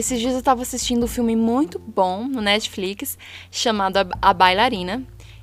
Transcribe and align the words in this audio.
esses 0.00 0.18
dias 0.18 0.34
eu 0.34 0.42
tava 0.42 0.62
assistindo 0.62 1.04
um 1.04 1.08
filme 1.08 1.36
muito 1.36 1.78
bom 1.78 2.24
no 2.24 2.40
Netflix 2.40 3.16
chamado 3.50 3.98
A, 4.20 4.34
Bailarina. 4.34 5.02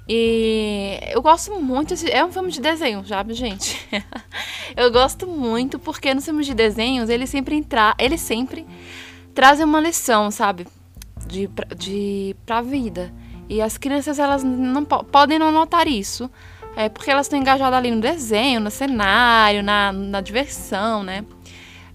E 0.10 1.00
eu 1.12 1.22
gosto 1.22 1.60
muito, 1.60 1.94
é 2.10 2.24
um 2.24 2.32
filme 2.32 2.50
de 2.52 2.62
desenho, 2.62 3.04
já, 3.06 3.24
gente. 3.30 3.78
eu 4.76 4.92
gosto 4.92 5.28
muito 5.28 5.78
porque 5.78 6.14
nos 6.14 6.26
filmes 6.26 6.46
de 6.46 6.54
desenhos 6.54 7.10
eles 7.10 7.30
sempre 7.30 7.56
entra, 7.56 7.94
eles 8.00 8.22
sempre 8.22 8.66
trazem 9.34 9.66
uma 9.66 9.82
lição, 9.82 10.32
sabe, 10.32 10.66
de, 11.28 11.50
de 11.76 12.36
pra 12.46 12.62
vida. 12.62 13.14
E 13.50 13.62
as 13.62 13.78
crianças 13.78 14.18
elas 14.18 14.44
não 14.44 14.84
podem 14.86 15.38
não 15.38 15.52
notar 15.52 15.88
isso, 15.88 16.30
é 16.76 16.90
porque 16.90 17.12
elas 17.12 17.26
estão 17.26 17.40
engajadas 17.40 17.78
ali 17.78 17.92
no 17.92 18.00
desenho, 18.00 18.60
no 18.60 18.72
cenário, 18.72 19.62
na, 19.62 19.92
na 19.92 20.22
diversão, 20.22 21.04
né? 21.04 21.26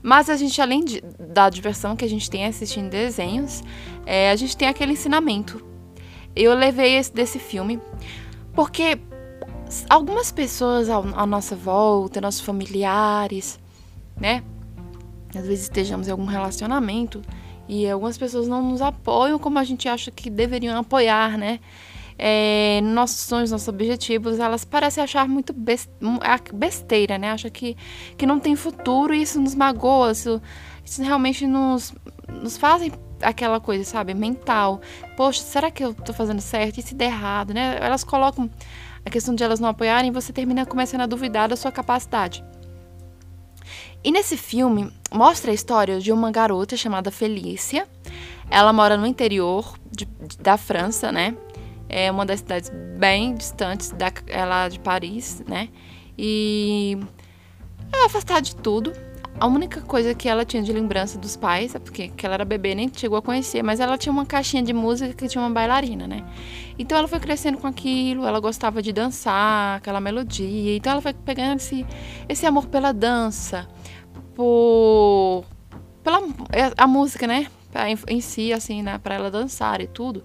Mas 0.03 0.29
a 0.29 0.37
gente, 0.37 0.61
além 0.61 0.85
de, 0.85 1.01
da 1.19 1.49
diversão 1.49 1.95
que 1.95 2.05
a 2.05 2.09
gente 2.09 2.29
tem 2.29 2.45
assistindo 2.45 2.91
desenhos, 2.91 3.63
é, 4.05 4.31
a 4.31 4.37
gente 4.37 4.57
tem 4.57 4.69
aquele 4.69 4.93
ensinamento. 4.93 5.65
Eu 6.35 6.55
levei 6.55 6.97
esse 6.97 7.13
desse 7.13 7.39
filme 7.39 7.81
porque 8.53 8.99
algumas 9.89 10.33
pessoas 10.33 10.89
à 10.91 11.27
nossa 11.27 11.55
volta, 11.55 12.21
nossos 12.21 12.41
familiares, 12.41 13.61
né? 14.19 14.43
Às 15.35 15.47
vezes 15.47 15.63
estejamos 15.63 16.09
em 16.09 16.11
algum 16.11 16.27
relacionamento 16.27 17.23
e 17.69 17.89
algumas 17.89 18.19
pessoas 18.19 18.49
não 18.49 18.63
nos 18.63 18.83
apoiam 18.83 19.39
como 19.39 19.59
a 19.59 19.65
gente 19.65 19.89
acha 19.89 20.11
que 20.11 20.29
deveriam 20.29 20.79
apoiar, 20.79 21.39
né? 21.39 21.61
É, 22.19 22.81
nossos 22.83 23.21
sonhos, 23.21 23.51
nossos 23.51 23.69
objetivos, 23.69 24.39
elas 24.39 24.65
parecem 24.65 25.03
achar 25.03 25.29
muito 25.29 25.55
besteira, 26.55 27.19
né? 27.19 27.33
Acha 27.33 27.51
que, 27.51 27.77
que 28.17 28.27
não 28.27 28.39
tem 28.39 28.57
futuro 28.57 29.15
e 29.15 29.23
isso 29.23 29.41
nos 29.41 29.55
magoa, 29.55 30.13
isso, 30.13 30.41
isso 30.85 31.03
realmente 31.03 31.47
nos, 31.47 31.95
nos 32.29 32.57
fazem 32.57 32.93
aquela 33.21 33.61
coisa, 33.61 33.85
sabe, 33.85 34.15
mental. 34.15 34.81
Poxa, 35.17 35.43
será 35.43 35.71
que 35.71 35.85
eu 35.85 35.95
tô 35.95 36.13
fazendo 36.13 36.41
certo? 36.41 36.79
E 36.79 36.83
se 36.83 36.95
der 36.95 37.07
errado, 37.07 37.55
né? 37.55 37.79
Elas 37.81 38.05
colocam 38.05 38.51
a 39.05 39.11
questão 39.11 39.35
de 39.35 39.43
elas 39.43 39.61
não 39.61 39.69
apoiarem, 39.69 40.11
você 40.11 40.33
termina 40.33 40.65
começando 40.67 41.03
a 41.03 41.07
duvidar 41.07 41.49
da 41.49 41.57
sua 41.57 41.73
capacidade. 41.73 42.45
E 44.05 44.11
nesse 44.11 44.37
filme 44.37 44.93
mostra 45.13 45.51
a 45.51 45.55
história 45.55 46.01
de 46.01 46.13
uma 46.13 46.31
garota 46.31 46.77
chamada 46.77 47.11
Felícia. 47.11 47.87
Ela 48.51 48.73
mora 48.73 48.97
no 48.97 49.07
interior 49.07 49.79
de, 49.91 50.07
da 50.41 50.57
França, 50.57 51.13
né? 51.13 51.37
É 51.89 52.11
uma 52.11 52.25
das 52.25 52.41
cidades 52.41 52.71
bem 52.99 53.35
distantes 53.35 53.91
da, 53.91 54.13
ela 54.27 54.69
de 54.69 54.79
Paris, 54.81 55.43
né? 55.47 55.69
E 56.17 56.99
é 57.93 58.07
afastada 58.07 58.43
de 58.43 58.57
tudo. 58.57 58.93
A 59.41 59.47
única 59.47 59.81
coisa 59.81 60.15
que 60.15 60.29
ela 60.29 60.45
tinha 60.45 60.63
de 60.63 60.73
lembrança 60.73 61.19
dos 61.19 61.37
pais, 61.37 61.75
é 61.75 61.79
porque 61.79 62.09
que 62.09 62.25
ela 62.25 62.35
era 62.35 62.45
bebê, 62.45 62.75
nem 62.75 62.91
chegou 62.95 63.19
a 63.19 63.23
conhecer, 63.23 63.63
mas 63.63 63.81
ela 63.81 63.97
tinha 63.97 64.13
uma 64.13 64.27
caixinha 64.27 64.63
de 64.63 64.73
música 64.73 65.13
que 65.15 65.27
tinha 65.27 65.43
uma 65.43 65.51
bailarina, 65.51 66.07
né? 66.07 66.23
Então 66.79 66.97
ela 66.97 67.09
foi 67.09 67.19
crescendo 67.19 67.59
com 67.59 67.67
aquilo, 67.67 68.27
ela 68.27 68.41
gostava 68.41 68.83
de 68.83 68.93
dançar, 68.93 69.79
aquela 69.79 70.01
melodia. 70.01 70.77
Então 70.77 70.93
ela 70.93 71.01
foi 71.01 71.15
pegando 71.15 71.59
esse, 71.59 71.85
esse 72.29 72.47
amor 72.47 72.67
pela 72.67 72.93
dança, 72.93 73.67
por 74.35 75.45
pela 76.03 76.21
a 76.77 76.87
música, 76.87 77.27
né? 77.27 77.47
Em, 77.75 78.17
em 78.17 78.21
si, 78.21 78.53
assim, 78.53 78.83
né? 78.83 78.99
Pra 78.99 79.15
ela 79.15 79.31
dançar 79.31 79.81
e 79.81 79.87
tudo. 79.87 80.23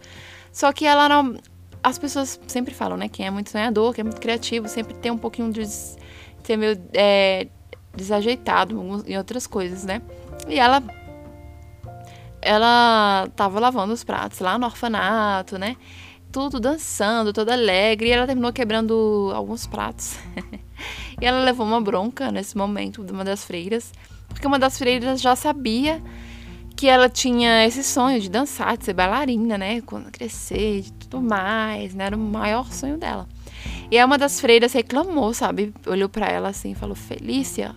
Só 0.58 0.74
que 0.74 0.88
ela 0.88 1.08
não 1.08 1.38
as 1.84 2.00
pessoas 2.00 2.40
sempre 2.48 2.74
falam, 2.74 2.98
né? 2.98 3.08
Quem 3.08 3.28
é 3.28 3.30
muito 3.30 3.52
sonhador, 3.52 3.94
quem 3.94 4.02
é 4.02 4.04
muito 4.04 4.20
criativo, 4.20 4.68
sempre 4.68 4.95
tem 4.95 5.12
um 5.12 5.18
pouquinho 5.18 5.54
de 5.54 5.64
ser 5.68 6.58
meio 6.58 6.82
é, 6.94 7.48
desajeitado 7.95 9.04
em 9.06 9.16
outras 9.20 9.46
coisas, 9.46 9.84
né? 9.84 10.02
E 10.48 10.58
ela 10.58 10.82
ela 12.42 13.28
tava 13.36 13.60
lavando 13.60 13.94
os 13.94 14.04
pratos 14.04 14.40
lá 14.40 14.58
no 14.58 14.66
orfanato, 14.66 15.60
né? 15.60 15.78
Tudo 16.32 16.60
dançando, 16.60 17.32
toda 17.32 17.54
alegre, 17.54 18.08
e 18.08 18.12
ela 18.12 18.26
terminou 18.26 18.52
quebrando 18.52 19.32
alguns 19.36 19.67
pratos. 19.67 20.17
e 21.22 21.23
ela 21.23 21.44
levou 21.44 21.67
uma 21.67 21.80
bronca 21.80 22.32
nesse 22.32 22.58
momento 22.58 23.04
de 23.04 23.12
uma 23.12 23.23
das 23.23 23.46
freiras, 23.46 23.94
porque 24.28 24.48
uma 24.48 24.58
das 24.58 24.76
freiras 24.80 25.22
já 25.22 25.36
sabia 25.36 26.02
que 26.77 26.88
ela 26.88 27.10
tinha 27.10 27.65
esse 27.65 27.83
sonho 27.83 28.21
de 28.21 28.30
dançar, 28.30 28.77
de 28.77 28.86
ser 28.86 28.93
bailarina, 28.93 29.58
né? 29.58 29.82
Quando 29.82 30.11
crescer 30.11 30.82
e 30.82 30.92
tudo 30.92 31.20
mais, 31.20 31.95
né? 31.95 32.05
Era 32.05 32.15
o 32.15 32.20
maior 32.20 32.71
sonho 32.71 32.98
dela. 32.98 33.27
E 33.89 33.98
aí 33.98 34.05
uma 34.05 34.17
das 34.17 34.39
freiras 34.39 34.73
reclamou, 34.73 35.33
sabe? 35.33 35.73
Olhou 35.87 36.08
para 36.08 36.27
ela 36.27 36.49
assim 36.49 36.71
e 36.71 36.76
falou: 36.76 36.95
Felícia, 36.95 37.76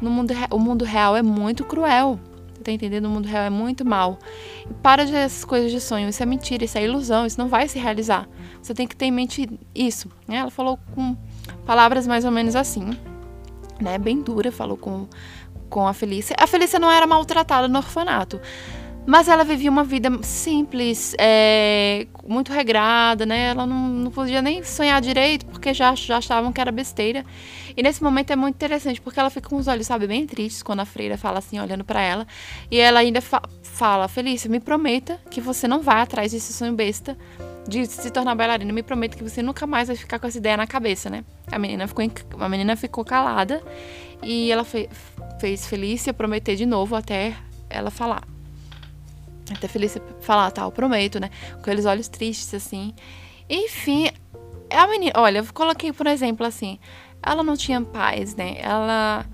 no 0.00 0.10
mundo, 0.10 0.34
o 0.50 0.58
mundo 0.58 0.84
real 0.84 1.16
é 1.16 1.22
muito 1.22 1.64
cruel. 1.64 2.18
Tá 2.64 2.72
entendendo? 2.72 3.06
O 3.06 3.10
mundo 3.10 3.26
real 3.26 3.44
é 3.44 3.50
muito 3.50 3.84
mal. 3.84 4.18
E 4.68 4.74
para 4.74 5.04
de 5.04 5.14
essas 5.14 5.44
coisas 5.44 5.70
de 5.70 5.80
sonho. 5.80 6.08
Isso 6.08 6.22
é 6.22 6.26
mentira, 6.26 6.64
isso 6.64 6.76
é 6.76 6.84
ilusão, 6.84 7.24
isso 7.24 7.38
não 7.38 7.48
vai 7.48 7.68
se 7.68 7.78
realizar. 7.78 8.28
Você 8.60 8.74
tem 8.74 8.88
que 8.88 8.96
ter 8.96 9.06
em 9.06 9.12
mente 9.12 9.48
isso. 9.72 10.08
Né? 10.26 10.36
Ela 10.36 10.50
falou 10.50 10.78
com 10.94 11.16
palavras 11.64 12.08
mais 12.08 12.24
ou 12.24 12.30
menos 12.32 12.56
assim, 12.56 12.90
né? 13.80 13.98
Bem 13.98 14.20
dura, 14.20 14.50
falou 14.50 14.76
com 14.76 15.06
com 15.72 15.88
a 15.88 15.94
Felícia. 15.94 16.36
A 16.38 16.46
Felícia 16.46 16.78
não 16.78 16.90
era 16.90 17.06
maltratada 17.06 17.66
no 17.66 17.78
orfanato, 17.78 18.38
mas 19.06 19.26
ela 19.26 19.42
vivia 19.42 19.70
uma 19.70 19.82
vida 19.82 20.10
simples, 20.22 21.14
é, 21.18 22.06
muito 22.28 22.52
regrada, 22.52 23.24
né? 23.24 23.48
Ela 23.48 23.66
não, 23.66 23.88
não 23.88 24.10
podia 24.10 24.42
nem 24.42 24.62
sonhar 24.62 25.00
direito 25.00 25.46
porque 25.46 25.72
já, 25.72 25.94
já 25.94 26.18
achavam 26.18 26.52
que 26.52 26.60
era 26.60 26.70
besteira. 26.70 27.24
E 27.74 27.82
nesse 27.82 28.02
momento 28.02 28.30
é 28.30 28.36
muito 28.36 28.54
interessante 28.54 29.00
porque 29.00 29.18
ela 29.18 29.30
fica 29.30 29.48
com 29.48 29.56
os 29.56 29.66
olhos, 29.66 29.86
sabe, 29.86 30.06
bem 30.06 30.26
tristes 30.26 30.62
quando 30.62 30.80
a 30.80 30.84
freira 30.84 31.16
fala 31.16 31.38
assim, 31.38 31.58
olhando 31.58 31.84
para 31.84 32.02
ela. 32.02 32.26
E 32.70 32.78
ela 32.78 33.00
ainda 33.00 33.22
fa 33.22 33.40
fala: 33.62 34.06
Felícia, 34.08 34.50
me 34.50 34.60
prometa 34.60 35.18
que 35.30 35.40
você 35.40 35.66
não 35.66 35.80
vai 35.80 36.02
atrás 36.02 36.32
desse 36.32 36.52
sonho 36.52 36.74
besta 36.74 37.16
de 37.66 37.86
se 37.86 38.10
tornar 38.10 38.34
bailarina. 38.34 38.72
Me 38.72 38.82
prometa 38.82 39.16
que 39.16 39.22
você 39.22 39.42
nunca 39.42 39.66
mais 39.66 39.88
vai 39.88 39.96
ficar 39.96 40.18
com 40.18 40.26
essa 40.26 40.38
ideia 40.38 40.56
na 40.56 40.66
cabeça, 40.66 41.08
né? 41.08 41.24
A 41.50 41.58
menina 41.58 41.86
ficou, 41.86 42.04
a 42.40 42.48
menina 42.48 42.76
ficou 42.76 43.04
calada 43.04 43.62
e 44.22 44.50
ela 44.50 44.64
fe 44.64 44.88
fez 45.40 45.66
Felícia 45.66 46.14
prometer 46.14 46.54
de 46.54 46.64
novo 46.64 46.94
até 46.94 47.34
ela 47.68 47.90
falar. 47.90 48.22
Até 49.50 49.66
Felícia 49.66 50.00
falar, 50.20 50.50
tá, 50.50 50.62
eu 50.62 50.70
prometo, 50.70 51.18
né? 51.18 51.30
Com 51.54 51.60
aqueles 51.60 51.84
olhos 51.84 52.08
tristes, 52.08 52.54
assim. 52.54 52.94
Enfim, 53.48 54.08
a 54.70 54.86
menina. 54.86 55.12
Olha, 55.16 55.38
eu 55.38 55.46
coloquei, 55.52 55.92
por 55.92 56.06
exemplo, 56.06 56.46
assim. 56.46 56.78
Ela 57.22 57.42
não 57.42 57.56
tinha 57.56 57.80
paz, 57.80 58.34
né? 58.34 58.56
Ela 58.58 59.24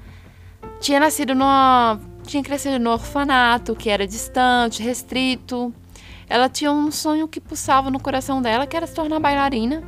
tinha 0.81 1.01
nascido 1.01 1.35
numa. 1.35 2.01
Tinha 2.25 2.43
crescido 2.43 2.79
no 2.79 2.91
orfanato, 2.91 3.75
que 3.75 3.89
era 3.89 4.07
distante, 4.07 4.83
restrito. 4.83 5.75
Ela 6.29 6.49
tinha 6.49 6.71
um 6.71 6.91
sonho 6.91 7.27
que 7.27 7.41
pulsava 7.41 7.91
no 7.91 7.99
coração 7.99 8.43
dela, 8.43 8.67
que 8.67 8.77
era 8.77 8.87
se 8.87 8.95
tornar 8.95 9.19
bailarina. 9.19 9.83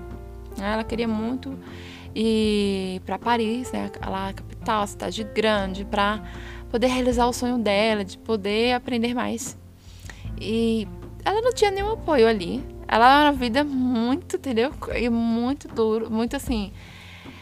Ela 0.59 0.83
queria 0.84 1.06
muito 1.06 1.59
ir 2.15 3.01
para 3.01 3.19
Paris, 3.19 3.71
né, 3.73 3.91
lá 4.06 4.28
a 4.28 4.33
capital, 4.33 4.83
a 4.83 4.87
cidade 4.87 5.23
grande, 5.23 5.84
para 5.84 6.23
poder 6.71 6.89
realizar 6.89 7.27
o 7.27 7.33
sonho 7.33 7.59
dela, 7.59 8.05
de 8.05 8.17
poder 8.19 8.73
aprender 8.73 9.15
mais. 9.15 9.56
E 10.41 10.89
ela 11.25 11.41
não 11.43 11.53
tinha 11.53 11.71
nenhum 11.71 11.93
apoio 11.93 12.27
ali. 12.27 12.65
Ela 12.89 13.21
era 13.21 13.31
uma 13.31 13.33
vida 13.33 13.62
muito, 13.62 14.37
entendeu? 14.37 14.72
E 14.97 15.09
muito 15.09 15.69
duro, 15.69 16.11
muito 16.11 16.34
assim, 16.34 16.72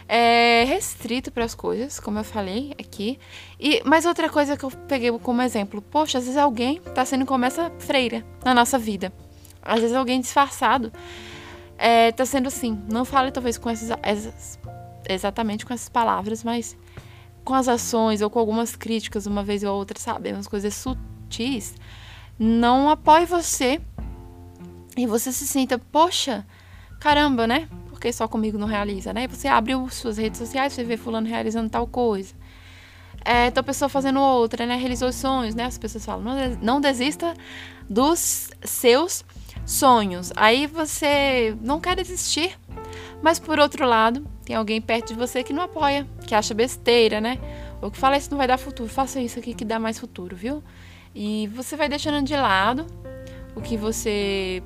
é, 0.08 0.64
restrito 0.64 1.30
para 1.30 1.44
as 1.44 1.54
coisas, 1.54 2.00
como 2.00 2.18
eu 2.18 2.24
falei 2.24 2.72
aqui. 2.80 3.18
E 3.60 3.82
mas 3.84 4.06
outra 4.06 4.30
coisa 4.30 4.56
que 4.56 4.64
eu 4.64 4.70
peguei 4.88 5.16
como 5.18 5.42
exemplo, 5.42 5.82
poxa, 5.82 6.18
às 6.18 6.24
vezes 6.24 6.38
alguém 6.38 6.80
está 6.86 7.04
sendo 7.04 7.26
como 7.26 7.44
essa 7.44 7.70
freira 7.78 8.24
na 8.44 8.54
nossa 8.54 8.78
vida. 8.78 9.12
Às 9.62 9.80
vezes 9.80 9.94
alguém 9.94 10.20
disfarçado 10.20 10.90
é, 11.76 12.10
tá 12.10 12.24
sendo 12.24 12.48
assim. 12.48 12.82
Não 12.90 13.04
fale 13.04 13.30
talvez 13.30 13.58
com 13.58 13.68
essas, 13.68 13.96
essas, 14.02 14.58
exatamente 15.08 15.66
com 15.66 15.74
essas 15.74 15.90
palavras, 15.90 16.42
mas 16.42 16.76
com 17.44 17.54
as 17.54 17.68
ações 17.68 18.22
ou 18.22 18.30
com 18.30 18.38
algumas 18.38 18.74
críticas 18.74 19.26
uma 19.26 19.42
vez 19.44 19.62
ou 19.62 19.76
outra, 19.76 19.98
sabe? 19.98 20.32
Umas 20.32 20.48
coisas 20.48 20.74
sutis. 20.74 21.74
Não 22.38 22.88
apoie 22.88 23.26
você 23.26 23.80
e 24.96 25.06
você 25.06 25.32
se 25.32 25.46
sinta, 25.46 25.78
poxa, 25.78 26.46
caramba, 27.00 27.46
né? 27.46 27.68
Porque 27.98 28.12
só 28.12 28.28
comigo 28.28 28.56
não 28.56 28.68
realiza, 28.68 29.12
né? 29.12 29.26
Você 29.26 29.48
abre 29.48 29.72
suas 29.90 30.18
redes 30.18 30.38
sociais, 30.38 30.72
você 30.72 30.84
vê 30.84 30.96
fulano 30.96 31.26
realizando 31.26 31.68
tal 31.68 31.84
coisa. 31.84 32.32
É, 33.24 33.48
então 33.48 33.60
a 33.60 33.64
pessoa 33.64 33.88
fazendo 33.88 34.20
outra, 34.20 34.64
né? 34.64 34.76
Realizou 34.76 35.08
os 35.08 35.16
sonhos, 35.16 35.52
né? 35.56 35.64
As 35.64 35.76
pessoas 35.76 36.06
falam, 36.06 36.24
não 36.62 36.80
desista 36.80 37.34
dos 37.90 38.50
seus 38.62 39.24
sonhos. 39.66 40.32
Aí 40.36 40.68
você 40.68 41.56
não 41.60 41.80
quer 41.80 41.96
desistir, 41.96 42.56
mas 43.20 43.40
por 43.40 43.58
outro 43.58 43.84
lado, 43.84 44.24
tem 44.44 44.54
alguém 44.54 44.80
perto 44.80 45.08
de 45.08 45.14
você 45.14 45.42
que 45.42 45.52
não 45.52 45.64
apoia, 45.64 46.06
que 46.24 46.36
acha 46.36 46.54
besteira, 46.54 47.20
né? 47.20 47.36
Ou 47.82 47.90
que 47.90 47.98
fala 47.98 48.16
isso 48.16 48.30
não 48.30 48.38
vai 48.38 48.46
dar 48.46 48.58
futuro, 48.58 48.88
faça 48.88 49.20
isso 49.20 49.40
aqui 49.40 49.54
que 49.54 49.64
dá 49.64 49.80
mais 49.80 49.98
futuro, 49.98 50.36
viu? 50.36 50.62
E 51.12 51.48
você 51.48 51.74
vai 51.74 51.88
deixando 51.88 52.24
de 52.24 52.36
lado 52.36 52.86
o 53.56 53.60
que 53.60 53.76
você 53.76 54.62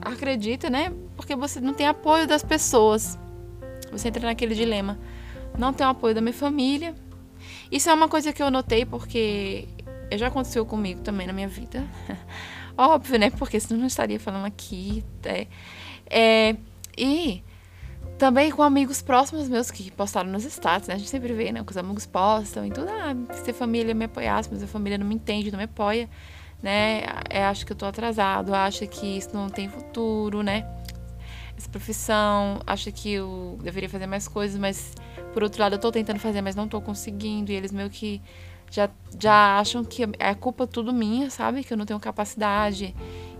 acredita, 0.00 0.70
né? 0.70 0.92
Porque 1.16 1.34
você 1.36 1.60
não 1.60 1.74
tem 1.74 1.86
apoio 1.86 2.26
das 2.26 2.42
pessoas. 2.42 3.18
Você 3.90 4.08
entra 4.08 4.26
naquele 4.26 4.54
dilema. 4.54 4.98
Não 5.58 5.72
tenho 5.72 5.90
apoio 5.90 6.14
da 6.14 6.20
minha 6.20 6.34
família. 6.34 6.94
Isso 7.70 7.88
é 7.88 7.94
uma 7.94 8.08
coisa 8.08 8.32
que 8.32 8.42
eu 8.42 8.50
notei 8.50 8.84
porque 8.84 9.68
já 10.12 10.28
aconteceu 10.28 10.64
comigo 10.66 11.00
também 11.00 11.26
na 11.26 11.32
minha 11.32 11.48
vida. 11.48 11.84
Óbvio, 12.76 13.18
né? 13.18 13.30
Porque 13.30 13.58
senão 13.60 13.80
não 13.80 13.86
estaria 13.86 14.18
falando 14.18 14.46
aqui. 14.46 15.04
É, 15.24 15.46
é, 16.10 16.56
e 16.96 17.42
também 18.18 18.50
com 18.50 18.62
amigos 18.62 19.02
próximos 19.02 19.48
meus 19.48 19.70
que 19.70 19.90
postaram 19.90 20.30
nos 20.30 20.44
status, 20.44 20.88
né? 20.88 20.94
A 20.94 20.98
gente 20.98 21.10
sempre 21.10 21.32
vê, 21.32 21.52
né? 21.52 21.62
Que 21.64 21.70
os 21.70 21.76
amigos 21.76 22.06
postam 22.06 22.66
e 22.66 22.70
tudo. 22.70 22.88
Ah, 22.88 23.14
se 23.34 23.50
a 23.50 23.54
família 23.54 23.94
me 23.94 24.04
apoiasse, 24.04 24.48
mas 24.50 24.62
a 24.62 24.66
família 24.66 24.98
não 24.98 25.06
me 25.06 25.14
entende, 25.14 25.50
não 25.50 25.58
me 25.58 25.64
apoia, 25.64 26.08
né? 26.62 27.02
É, 27.30 27.44
acho 27.44 27.64
que 27.64 27.72
eu 27.72 27.76
tô 27.76 27.86
atrasado, 27.86 28.54
acha 28.54 28.86
que 28.86 29.18
isso 29.18 29.30
não 29.34 29.48
tem 29.48 29.68
futuro, 29.68 30.42
né? 30.42 30.66
Essa 31.56 31.68
profissão, 31.68 32.60
acha 32.66 32.90
que 32.90 33.12
eu 33.12 33.58
deveria 33.62 33.88
fazer 33.88 34.06
mais 34.06 34.26
coisas, 34.26 34.58
mas 34.58 34.92
por 35.32 35.42
outro 35.42 35.60
lado 35.60 35.74
eu 35.74 35.78
tô 35.78 35.92
tentando 35.92 36.18
fazer, 36.18 36.42
mas 36.42 36.56
não 36.56 36.66
tô 36.66 36.80
conseguindo. 36.80 37.52
E 37.52 37.54
eles 37.54 37.70
meio 37.70 37.88
que 37.90 38.20
já, 38.70 38.90
já 39.18 39.58
acham 39.58 39.84
que 39.84 40.02
é 40.18 40.34
culpa 40.34 40.66
tudo 40.66 40.92
minha, 40.92 41.30
sabe? 41.30 41.62
Que 41.62 41.72
eu 41.72 41.76
não 41.76 41.86
tenho 41.86 42.00
capacidade, 42.00 42.94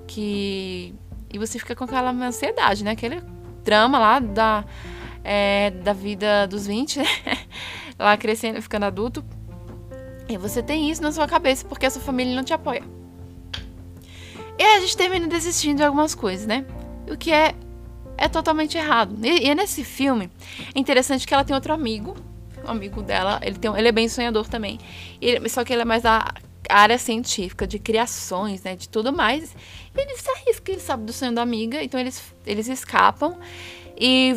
que. 0.07 0.95
E 1.33 1.39
você 1.39 1.59
fica 1.59 1.75
com 1.75 1.85
aquela 1.85 2.11
ansiedade, 2.11 2.85
né? 2.85 2.93
Aquele 2.93 3.21
drama 3.65 3.99
lá 3.99 4.21
da, 4.21 4.65
é, 5.25 5.71
da 5.71 5.93
vida 5.93 6.47
dos 6.47 6.67
20, 6.67 6.99
né? 7.01 7.05
lá 7.99 8.17
crescendo, 8.17 8.63
ficando 8.63 8.85
adulto. 8.85 9.25
E 10.29 10.39
você 10.39 10.63
tem 10.63 10.91
isso 10.91 11.03
na 11.03 11.13
sua 11.13 11.27
cabeça 11.27 11.67
porque 11.67 11.87
a 11.87 11.91
sua 11.91 12.01
família 12.01 12.35
não 12.35 12.45
te 12.45 12.53
apoia. 12.53 12.83
E 14.59 14.63
a 14.63 14.81
gente 14.81 14.97
termina 14.97 15.27
desistindo 15.27 15.79
de 15.79 15.83
algumas 15.83 16.15
coisas, 16.15 16.47
né? 16.47 16.65
O 17.11 17.17
que 17.17 17.33
é, 17.33 17.55
é 18.17 18.29
totalmente 18.29 18.77
errado. 18.77 19.17
E, 19.23 19.47
e 19.47 19.55
nesse 19.55 19.85
filme, 19.85 20.31
é 20.75 20.79
interessante 20.79 21.27
que 21.27 21.35
ela 21.35 21.45
tem 21.45 21.55
outro 21.55 21.73
amigo 21.73 22.17
um 22.67 22.71
amigo 22.71 23.03
dela, 23.03 23.39
ele, 23.43 23.59
tem, 23.59 23.71
ele 23.77 23.89
é 23.89 23.93
bem 23.93 24.09
sonhador 24.09 24.49
também. 24.49 24.79
Ele, 25.21 25.49
só 25.49 25.65
que 25.65 25.73
ele 25.73 25.83
é 25.83 25.85
mais 25.85 26.03
da 26.03 26.33
área 26.69 26.99
científica, 26.99 27.67
de 27.67 27.79
criações, 27.79 28.63
né, 28.63 28.75
de 28.75 28.89
tudo 28.89 29.13
mais. 29.13 29.55
E 29.95 30.01
ele 30.01 30.17
se 30.17 30.31
arrisca, 30.31 30.73
ele 30.73 30.81
sabe 30.81 31.05
do 31.05 31.13
sonho 31.13 31.33
da 31.33 31.43
amiga, 31.43 31.83
então 31.83 32.01
eles, 32.01 32.35
eles 32.47 32.69
escapam 32.69 33.37
e 33.99 34.35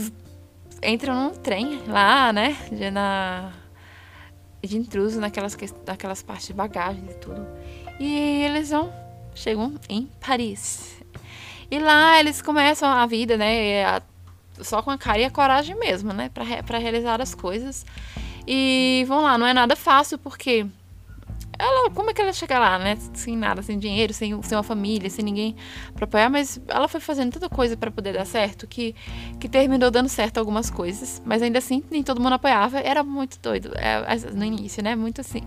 entram 0.83 1.15
num 1.15 1.35
trem 1.35 1.81
lá, 1.87 2.31
né, 2.31 2.55
de, 2.71 2.91
na, 2.91 3.51
de 4.61 4.77
intruso 4.77 5.19
naquelas, 5.19 5.57
naquelas 5.85 6.21
partes 6.21 6.47
de 6.47 6.53
bagagem 6.53 7.03
e 7.09 7.13
tudo. 7.15 7.47
E 7.99 8.43
eles 8.43 8.69
vão, 8.69 8.91
chegam 9.33 9.75
em 9.89 10.07
Paris. 10.19 10.97
E 11.69 11.79
lá 11.79 12.19
eles 12.19 12.41
começam 12.41 12.89
a 12.89 13.05
vida, 13.05 13.37
né, 13.37 13.83
a, 13.83 14.01
só 14.61 14.81
com 14.81 14.91
a 14.91 14.97
cara 14.97 15.19
e 15.19 15.25
a 15.25 15.31
coragem 15.31 15.75
mesmo, 15.75 16.13
né? 16.13 16.29
para 16.29 16.77
realizar 16.77 17.21
as 17.21 17.35
coisas. 17.35 17.85
E 18.47 19.03
vão 19.07 19.21
lá, 19.21 19.37
não 19.37 19.45
é 19.45 19.53
nada 19.53 19.75
fácil, 19.75 20.17
porque 20.17 20.65
ela, 21.59 21.89
como 21.89 22.11
é 22.11 22.13
que 22.13 22.21
ela 22.21 22.31
chega 22.31 22.59
lá, 22.59 22.77
né? 22.77 22.97
Sem 23.13 23.35
nada, 23.35 23.61
sem 23.61 23.79
dinheiro, 23.79 24.13
sem, 24.13 24.41
sem 24.43 24.57
uma 24.57 24.63
família, 24.63 25.09
sem 25.09 25.25
ninguém 25.25 25.55
para 25.93 26.05
apoiar, 26.05 26.29
mas 26.29 26.61
ela 26.67 26.87
foi 26.87 26.99
fazendo 26.99 27.33
tanta 27.33 27.49
coisa 27.49 27.75
para 27.75 27.89
poder 27.89 28.13
dar 28.13 28.25
certo 28.25 28.67
que, 28.67 28.95
que 29.39 29.49
terminou 29.49 29.89
dando 29.89 30.07
certo 30.07 30.37
algumas 30.37 30.69
coisas, 30.69 31.21
mas 31.25 31.41
ainda 31.41 31.57
assim 31.57 31.83
nem 31.89 32.03
todo 32.03 32.21
mundo 32.21 32.33
apoiava, 32.33 32.79
era 32.79 33.03
muito 33.03 33.39
doido 33.41 33.71
é, 33.75 34.15
no 34.33 34.45
início, 34.45 34.83
né? 34.83 34.95
Muito 34.95 35.21
assim, 35.21 35.41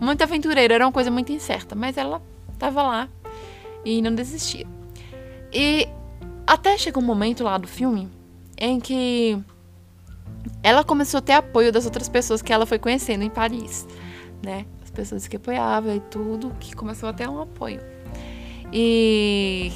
muito 0.00 0.22
aventureiro, 0.22 0.74
era 0.74 0.84
uma 0.84 0.92
coisa 0.92 1.10
muito 1.10 1.30
incerta, 1.32 1.74
mas 1.74 1.96
ela 1.96 2.20
tava 2.58 2.82
lá 2.82 3.08
e 3.84 4.02
não 4.02 4.14
desistia. 4.14 4.66
E 5.52 5.88
até 6.46 6.76
chega 6.78 6.98
um 6.98 7.02
momento 7.02 7.44
lá 7.44 7.58
do 7.58 7.68
filme 7.68 8.10
em 8.56 8.80
que 8.80 9.38
ela 10.62 10.82
começou 10.84 11.18
a 11.18 11.20
ter 11.20 11.32
apoio 11.32 11.72
das 11.72 11.84
outras 11.84 12.08
pessoas 12.08 12.42
que 12.42 12.52
ela 12.52 12.66
foi 12.66 12.78
conhecendo 12.78 13.22
em 13.22 13.30
Paris, 13.30 13.86
né? 14.42 14.66
As 14.82 14.90
pessoas 14.90 15.28
que 15.28 15.36
apoiavam 15.36 15.96
e 15.96 16.00
tudo, 16.00 16.52
que 16.58 16.74
começou 16.74 17.08
a 17.08 17.12
ter 17.12 17.28
um 17.28 17.40
apoio. 17.40 17.80
E 18.72 19.72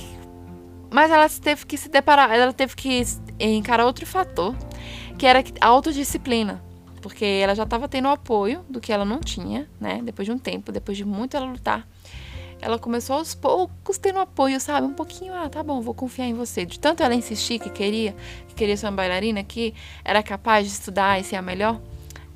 mas 0.90 1.10
ela 1.10 1.28
teve 1.28 1.66
que 1.66 1.76
se 1.76 1.88
deparar, 1.88 2.30
ela 2.32 2.52
teve 2.52 2.74
que 2.74 3.02
encarar 3.38 3.84
outro 3.84 4.06
fator, 4.06 4.54
que 5.18 5.26
era 5.26 5.42
a 5.60 5.66
autodisciplina, 5.66 6.62
porque 7.02 7.24
ela 7.24 7.54
já 7.54 7.64
estava 7.64 7.88
tendo 7.88 8.08
apoio 8.08 8.64
do 8.68 8.80
que 8.80 8.92
ela 8.92 9.04
não 9.04 9.20
tinha, 9.20 9.68
né? 9.80 10.00
Depois 10.02 10.24
de 10.24 10.32
um 10.32 10.38
tempo, 10.38 10.72
depois 10.72 10.96
de 10.96 11.04
muito 11.04 11.36
ela 11.36 11.46
lutar 11.46 11.86
ela 12.60 12.78
começou 12.78 13.16
aos 13.16 13.34
poucos 13.34 13.98
tendo 13.98 14.18
apoio, 14.18 14.58
sabe? 14.60 14.86
Um 14.86 14.92
pouquinho, 14.94 15.34
ah, 15.34 15.48
tá 15.48 15.62
bom, 15.62 15.80
vou 15.80 15.94
confiar 15.94 16.26
em 16.26 16.34
você. 16.34 16.64
De 16.64 16.80
tanto 16.80 17.02
ela 17.02 17.14
insistir 17.14 17.58
que 17.58 17.70
queria, 17.70 18.14
que 18.48 18.54
queria 18.54 18.76
ser 18.76 18.86
uma 18.86 18.92
bailarina, 18.92 19.42
que 19.44 19.74
era 20.04 20.22
capaz 20.22 20.66
de 20.66 20.72
estudar 20.72 21.20
e 21.20 21.24
ser 21.24 21.36
a 21.36 21.42
melhor, 21.42 21.80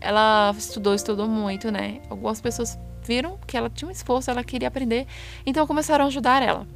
ela 0.01 0.55
estudou, 0.57 0.95
estudou 0.95 1.27
muito, 1.27 1.71
né? 1.71 2.01
Algumas 2.09 2.41
pessoas 2.41 2.79
viram 3.03 3.39
que 3.47 3.57
ela 3.57 3.71
tinha 3.71 3.89
um 3.89 3.91
esforço, 3.91 4.31
ela 4.31 4.45
queria 4.45 4.69
aprender, 4.69 5.07
então 5.45 5.67
começaram 5.67 6.05
a 6.05 6.09
ajudar 6.09 6.43
ela. 6.43 6.67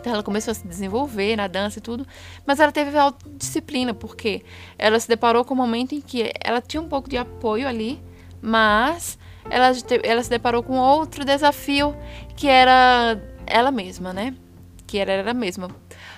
Então 0.00 0.12
ela 0.12 0.22
começou 0.22 0.50
a 0.50 0.54
se 0.54 0.66
desenvolver 0.66 1.36
na 1.36 1.46
dança 1.46 1.78
e 1.78 1.82
tudo, 1.82 2.04
mas 2.44 2.58
ela 2.58 2.72
teve 2.72 2.96
autodisciplina, 2.98 3.94
porque 3.94 4.44
ela 4.76 4.98
se 4.98 5.06
deparou 5.08 5.44
com 5.44 5.54
um 5.54 5.56
momento 5.56 5.94
em 5.94 6.00
que 6.00 6.32
ela 6.40 6.60
tinha 6.60 6.82
um 6.82 6.88
pouco 6.88 7.08
de 7.08 7.16
apoio 7.16 7.68
ali, 7.68 8.02
mas 8.40 9.16
ela, 9.50 9.72
ela 10.02 10.22
se 10.22 10.30
deparou 10.30 10.62
com 10.62 10.78
outro 10.78 11.24
desafio 11.24 11.96
que 12.36 12.48
era 12.48 13.20
ela 13.46 13.70
mesma, 13.70 14.12
né? 14.12 14.34
Que 14.86 14.98
era 14.98 15.12
ela 15.12 15.34
mesma. 15.34 15.68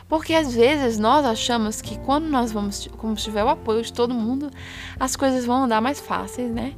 Porque 0.09 0.35
às 0.35 0.55
vezes 0.55 0.99
nós 0.99 1.25
achamos 1.25 1.81
que 1.81 1.99
quando 1.99 2.27
nós 2.27 2.53
vamos, 2.53 2.89
como 2.99 3.15
tiver 3.15 3.43
o 3.43 3.49
apoio 3.49 3.83
de 3.83 3.93
todo 3.93 4.15
mundo, 4.15 4.51
as 4.99 5.17
coisas 5.17 5.45
vão 5.45 5.65
andar 5.65 5.81
mais 5.81 5.99
fáceis, 6.01 6.51
né? 6.51 6.75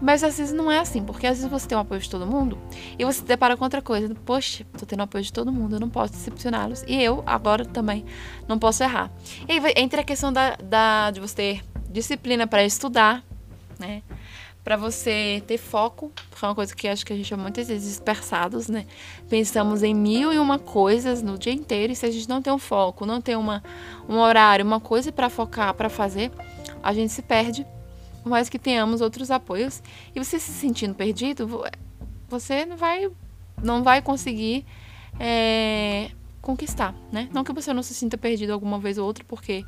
Mas 0.00 0.24
às 0.24 0.38
vezes 0.38 0.52
não 0.52 0.72
é 0.72 0.78
assim, 0.78 1.04
porque 1.04 1.26
às 1.26 1.36
vezes 1.36 1.50
você 1.50 1.68
tem 1.68 1.76
o 1.76 1.80
apoio 1.80 2.00
de 2.00 2.08
todo 2.08 2.26
mundo 2.26 2.56
e 2.98 3.04
você 3.04 3.18
se 3.18 3.24
depara 3.24 3.54
com 3.54 3.64
outra 3.64 3.82
coisa. 3.82 4.14
Poxa, 4.24 4.64
tô 4.78 4.86
tendo 4.86 5.00
o 5.00 5.02
apoio 5.02 5.22
de 5.22 5.32
todo 5.32 5.52
mundo, 5.52 5.76
eu 5.76 5.80
não 5.80 5.90
posso 5.90 6.14
decepcioná-los. 6.14 6.82
E 6.88 7.02
eu, 7.02 7.22
agora 7.26 7.66
também, 7.66 8.06
não 8.48 8.58
posso 8.58 8.82
errar. 8.82 9.10
E 9.46 9.52
aí 9.52 9.60
entra 9.76 10.00
a 10.00 10.04
questão 10.04 10.32
da, 10.32 10.56
da 10.56 11.10
de 11.10 11.20
você 11.20 11.34
ter 11.34 11.64
disciplina 11.90 12.46
para 12.46 12.64
estudar, 12.64 13.22
né? 13.78 14.02
Para 14.62 14.76
você 14.76 15.42
ter 15.46 15.58
foco, 15.58 16.12
porque 16.28 16.44
é 16.44 16.48
uma 16.48 16.54
coisa 16.54 16.74
que 16.74 16.86
acho 16.86 17.04
que 17.04 17.12
a 17.12 17.16
gente 17.16 17.32
é 17.32 17.36
muitas 17.36 17.68
vezes 17.68 17.88
dispersados, 17.88 18.68
né? 18.68 18.86
Pensamos 19.28 19.82
em 19.82 19.94
mil 19.94 20.32
e 20.32 20.38
uma 20.38 20.58
coisas 20.58 21.22
no 21.22 21.38
dia 21.38 21.52
inteiro 21.52 21.92
e 21.92 21.96
se 21.96 22.04
a 22.04 22.10
gente 22.10 22.28
não 22.28 22.42
tem 22.42 22.52
um 22.52 22.58
foco, 22.58 23.06
não 23.06 23.20
tem 23.20 23.36
uma, 23.36 23.62
um 24.08 24.18
horário, 24.18 24.64
uma 24.64 24.80
coisa 24.80 25.10
para 25.10 25.30
focar, 25.30 25.72
para 25.74 25.88
fazer, 25.88 26.30
a 26.82 26.92
gente 26.92 27.12
se 27.12 27.22
perde. 27.22 27.66
Por 28.22 28.28
mais 28.28 28.50
que 28.50 28.58
tenhamos 28.58 29.00
outros 29.00 29.30
apoios 29.30 29.82
e 30.14 30.22
você 30.22 30.38
se 30.38 30.52
sentindo 30.52 30.94
perdido, 30.94 31.64
você 32.28 32.66
não 32.66 32.76
vai, 32.76 33.10
não 33.62 33.82
vai 33.82 34.02
conseguir 34.02 34.66
é, 35.18 36.10
conquistar, 36.42 36.94
né? 37.10 37.28
Não 37.32 37.42
que 37.44 37.52
você 37.52 37.72
não 37.72 37.82
se 37.82 37.94
sinta 37.94 38.18
perdido 38.18 38.52
alguma 38.52 38.78
vez 38.78 38.98
ou 38.98 39.06
outra, 39.06 39.24
porque 39.26 39.64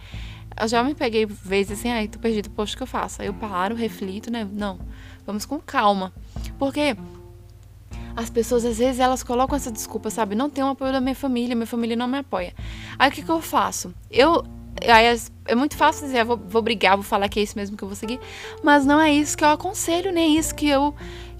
eu 0.61 0.68
já 0.68 0.82
me 0.82 0.94
peguei 0.94 1.26
vezes 1.26 1.78
assim, 1.78 1.90
ai, 1.90 2.09
tô 2.09 2.18
perdido, 2.18 2.50
poxa, 2.50 2.75
o 2.75 2.76
que 2.76 2.82
eu 2.82 2.87
faço? 2.87 3.23
Aí 3.23 3.28
eu 3.28 3.35
paro, 3.35 3.75
reflito, 3.75 4.30
né? 4.30 4.49
Não, 4.50 4.78
vamos 5.26 5.44
com 5.44 5.59
calma. 5.59 6.12
Porque 6.59 6.97
as 8.14 8.28
pessoas, 8.30 8.64
às 8.64 8.78
vezes, 8.78 9.00
elas 9.00 9.23
colocam 9.23 9.56
essa 9.56 9.71
desculpa, 9.71 10.11
sabe? 10.11 10.35
Não 10.35 10.50
tem 10.50 10.62
o 10.62 10.68
apoio 10.68 10.92
da 10.92 11.00
minha 11.00 11.14
família, 11.14 11.54
minha 11.54 11.66
família 11.66 11.97
não 11.97 12.06
me 12.06 12.18
apoia. 12.18 12.52
Aí 12.99 13.09
o 13.09 13.12
que, 13.12 13.23
que 13.23 13.30
eu 13.30 13.40
faço? 13.40 13.94
Eu. 14.11 14.44
Aí 14.88 15.18
é 15.47 15.54
muito 15.54 15.76
fácil 15.76 16.06
dizer, 16.06 16.21
ah, 16.21 16.25
vou, 16.25 16.37
vou 16.37 16.62
brigar, 16.62 16.97
vou 16.97 17.04
falar 17.04 17.28
que 17.28 17.38
é 17.38 17.42
isso 17.42 17.56
mesmo 17.56 17.76
que 17.76 17.85
eu 17.85 17.88
vou 17.88 17.97
seguir. 17.97 18.18
Mas 18.62 18.85
não 18.85 19.00
é 19.00 19.12
isso 19.12 19.37
que 19.37 19.44
eu 19.44 19.50
aconselho, 19.50 20.11
nem 20.11 20.37
isso 20.37 20.54
que 20.54 20.68
eu 20.68 20.94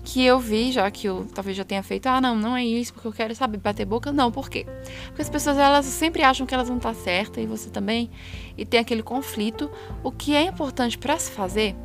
que 0.05 0.25
eu 0.25 0.39
vi, 0.39 0.73
já 0.73 0.91
que 0.91 1.07
eu 1.07 1.27
talvez 1.33 1.57
já 1.57 1.65
tenha 1.65 1.83
feito, 1.83 2.07
ah, 2.07 2.21
não, 2.21 2.35
não 2.35 2.57
é 2.57 2.65
isso, 2.65 2.93
porque 2.93 3.07
eu 3.07 3.13
quero, 3.13 3.35
sabe, 3.35 3.57
bater 3.57 3.87
boca. 3.87 4.11
Não, 4.13 4.33
por 4.33 4.51
quê? 4.51 4.67
Porque 5.07 5.23
as 5.23 5.31
pessoas, 5.31 5.57
elas 5.59 5.87
sempre 5.87 6.23
acham 6.23 6.47
que 6.47 6.55
elas 6.55 6.69
vão 6.69 6.77
estar 6.77 6.95
certas, 6.95 7.43
e 7.43 7.47
você 7.47 7.71
também, 7.71 8.11
e 8.57 8.65
tem 8.65 8.81
aquele 8.81 9.03
conflito. 9.03 9.71
O 10.03 10.11
que 10.11 10.35
é 10.35 10.43
importante 10.43 10.99
para 10.99 11.17
se 11.19 11.31
fazer 11.31 11.77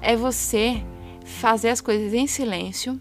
é 0.00 0.16
você 0.16 0.82
fazer 1.24 1.68
as 1.68 1.80
coisas 1.80 2.14
em 2.14 2.26
silêncio, 2.26 3.00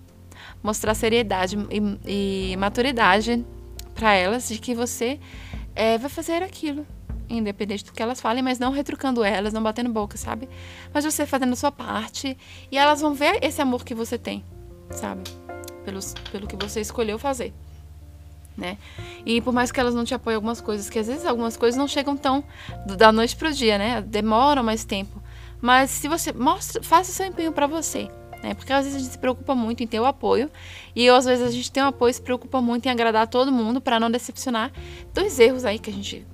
mostrar 0.61 0.93
seriedade 0.93 1.57
e, 1.71 2.51
e 2.51 2.57
maturidade 2.57 3.45
para 3.93 4.13
elas 4.13 4.49
de 4.49 4.57
que 4.57 4.75
você 4.75 5.19
é, 5.73 5.97
vai 5.97 6.09
fazer 6.09 6.43
aquilo 6.43 6.85
independente 7.27 7.83
do 7.83 7.91
que 7.91 8.03
elas 8.03 8.21
falem, 8.21 8.43
mas 8.43 8.59
não 8.59 8.71
retrucando 8.71 9.23
elas, 9.23 9.51
não 9.51 9.63
batendo 9.63 9.89
boca, 9.89 10.15
sabe? 10.15 10.47
Mas 10.93 11.03
você 11.03 11.25
fazendo 11.25 11.53
a 11.53 11.55
sua 11.55 11.71
parte 11.71 12.37
e 12.71 12.77
elas 12.77 13.01
vão 13.01 13.15
ver 13.15 13.39
esse 13.41 13.59
amor 13.61 13.83
que 13.83 13.95
você 13.95 14.15
tem 14.15 14.43
sabe? 14.91 15.23
Pelos, 15.83 16.13
pelo 16.31 16.47
que 16.47 16.55
você 16.55 16.81
escolheu 16.81 17.19
fazer. 17.19 17.53
Né? 18.57 18.77
E 19.25 19.41
por 19.41 19.53
mais 19.53 19.71
que 19.71 19.79
elas 19.79 19.93
não 19.93 20.05
te 20.05 20.13
apoiem 20.13 20.35
algumas 20.35 20.61
coisas, 20.61 20.89
que 20.89 20.97
às 20.97 21.07
vezes 21.07 21.25
algumas 21.25 21.57
coisas 21.57 21.77
não 21.77 21.87
chegam 21.87 22.15
tão 22.15 22.43
da 22.85 23.11
noite 23.11 23.35
pro 23.35 23.51
dia, 23.51 23.77
né? 23.77 24.01
Demoram 24.01 24.63
mais 24.63 24.85
tempo. 24.85 25.21
Mas 25.61 25.89
se 25.91 26.07
você 26.07 26.31
mostra, 26.31 26.81
faça 26.81 27.11
seu 27.11 27.25
empenho 27.25 27.51
para 27.51 27.67
você, 27.67 28.09
né? 28.41 28.53
Porque 28.53 28.71
às 28.71 28.85
vezes 28.85 28.95
a 28.95 28.99
gente 28.99 29.11
se 29.11 29.17
preocupa 29.17 29.53
muito 29.53 29.83
em 29.83 29.87
ter 29.87 29.99
o 29.99 30.05
apoio 30.05 30.49
e 30.95 31.09
às 31.09 31.25
vezes 31.25 31.45
a 31.45 31.51
gente 31.51 31.69
tem 31.69 31.83
o 31.83 31.87
apoio 31.87 32.11
e 32.11 32.13
se 32.13 32.21
preocupa 32.21 32.61
muito 32.61 32.85
em 32.85 32.89
agradar 32.89 33.27
todo 33.27 33.51
mundo 33.51 33.81
para 33.81 33.99
não 33.99 34.09
decepcionar. 34.09 34.71
Dois 35.13 35.37
erros 35.37 35.65
aí 35.65 35.77
que 35.77 35.89
a 35.89 35.93
gente 35.93 36.25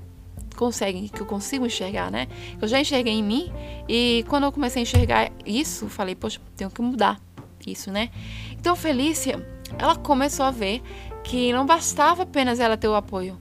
consegue, 0.56 1.10
que 1.10 1.22
eu 1.22 1.26
consigo 1.26 1.66
enxergar, 1.66 2.12
né? 2.12 2.28
Eu 2.62 2.68
já 2.68 2.80
enxerguei 2.80 3.14
em 3.14 3.24
mim 3.24 3.52
e 3.90 4.24
quando 4.28 4.44
eu 4.44 4.52
comecei 4.52 4.82
a 4.82 4.84
enxergar 4.84 5.32
isso, 5.44 5.88
falei, 5.88 6.14
poxa, 6.14 6.40
tenho 6.56 6.70
que 6.70 6.82
mudar 6.84 7.20
isso, 7.68 7.92
né? 7.92 8.10
Então, 8.52 8.76
Felícia, 8.76 9.46
ela 9.78 9.96
começou 9.96 10.46
a 10.46 10.52
ver 10.52 10.82
que 11.24 11.52
não 11.54 11.66
bastava 11.66 12.24
apenas 12.24 12.60
ela 12.60 12.78
ter 12.78 12.88
o 12.88 12.96
apoio. 12.96 13.40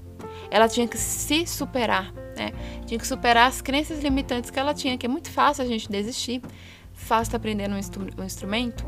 Ela 0.51 0.69
tinha 0.69 0.87
que 0.87 0.99
se 0.99 1.47
superar, 1.47 2.13
né? 2.37 2.53
Tinha 2.87 2.99
que 2.99 3.07
superar 3.07 3.49
as 3.49 3.61
crenças 3.61 4.03
limitantes 4.03 4.51
que 4.51 4.59
ela 4.59 4.75
tinha, 4.75 4.99
que 4.99 5.07
é 5.07 5.09
muito 5.09 5.31
fácil 5.31 5.65
a 5.65 5.67
gente 5.67 5.89
desistir, 5.89 6.43
fácil 6.93 7.37
aprendendo 7.37 7.75
um, 7.75 8.21
um 8.23 8.25
instrumento. 8.25 8.85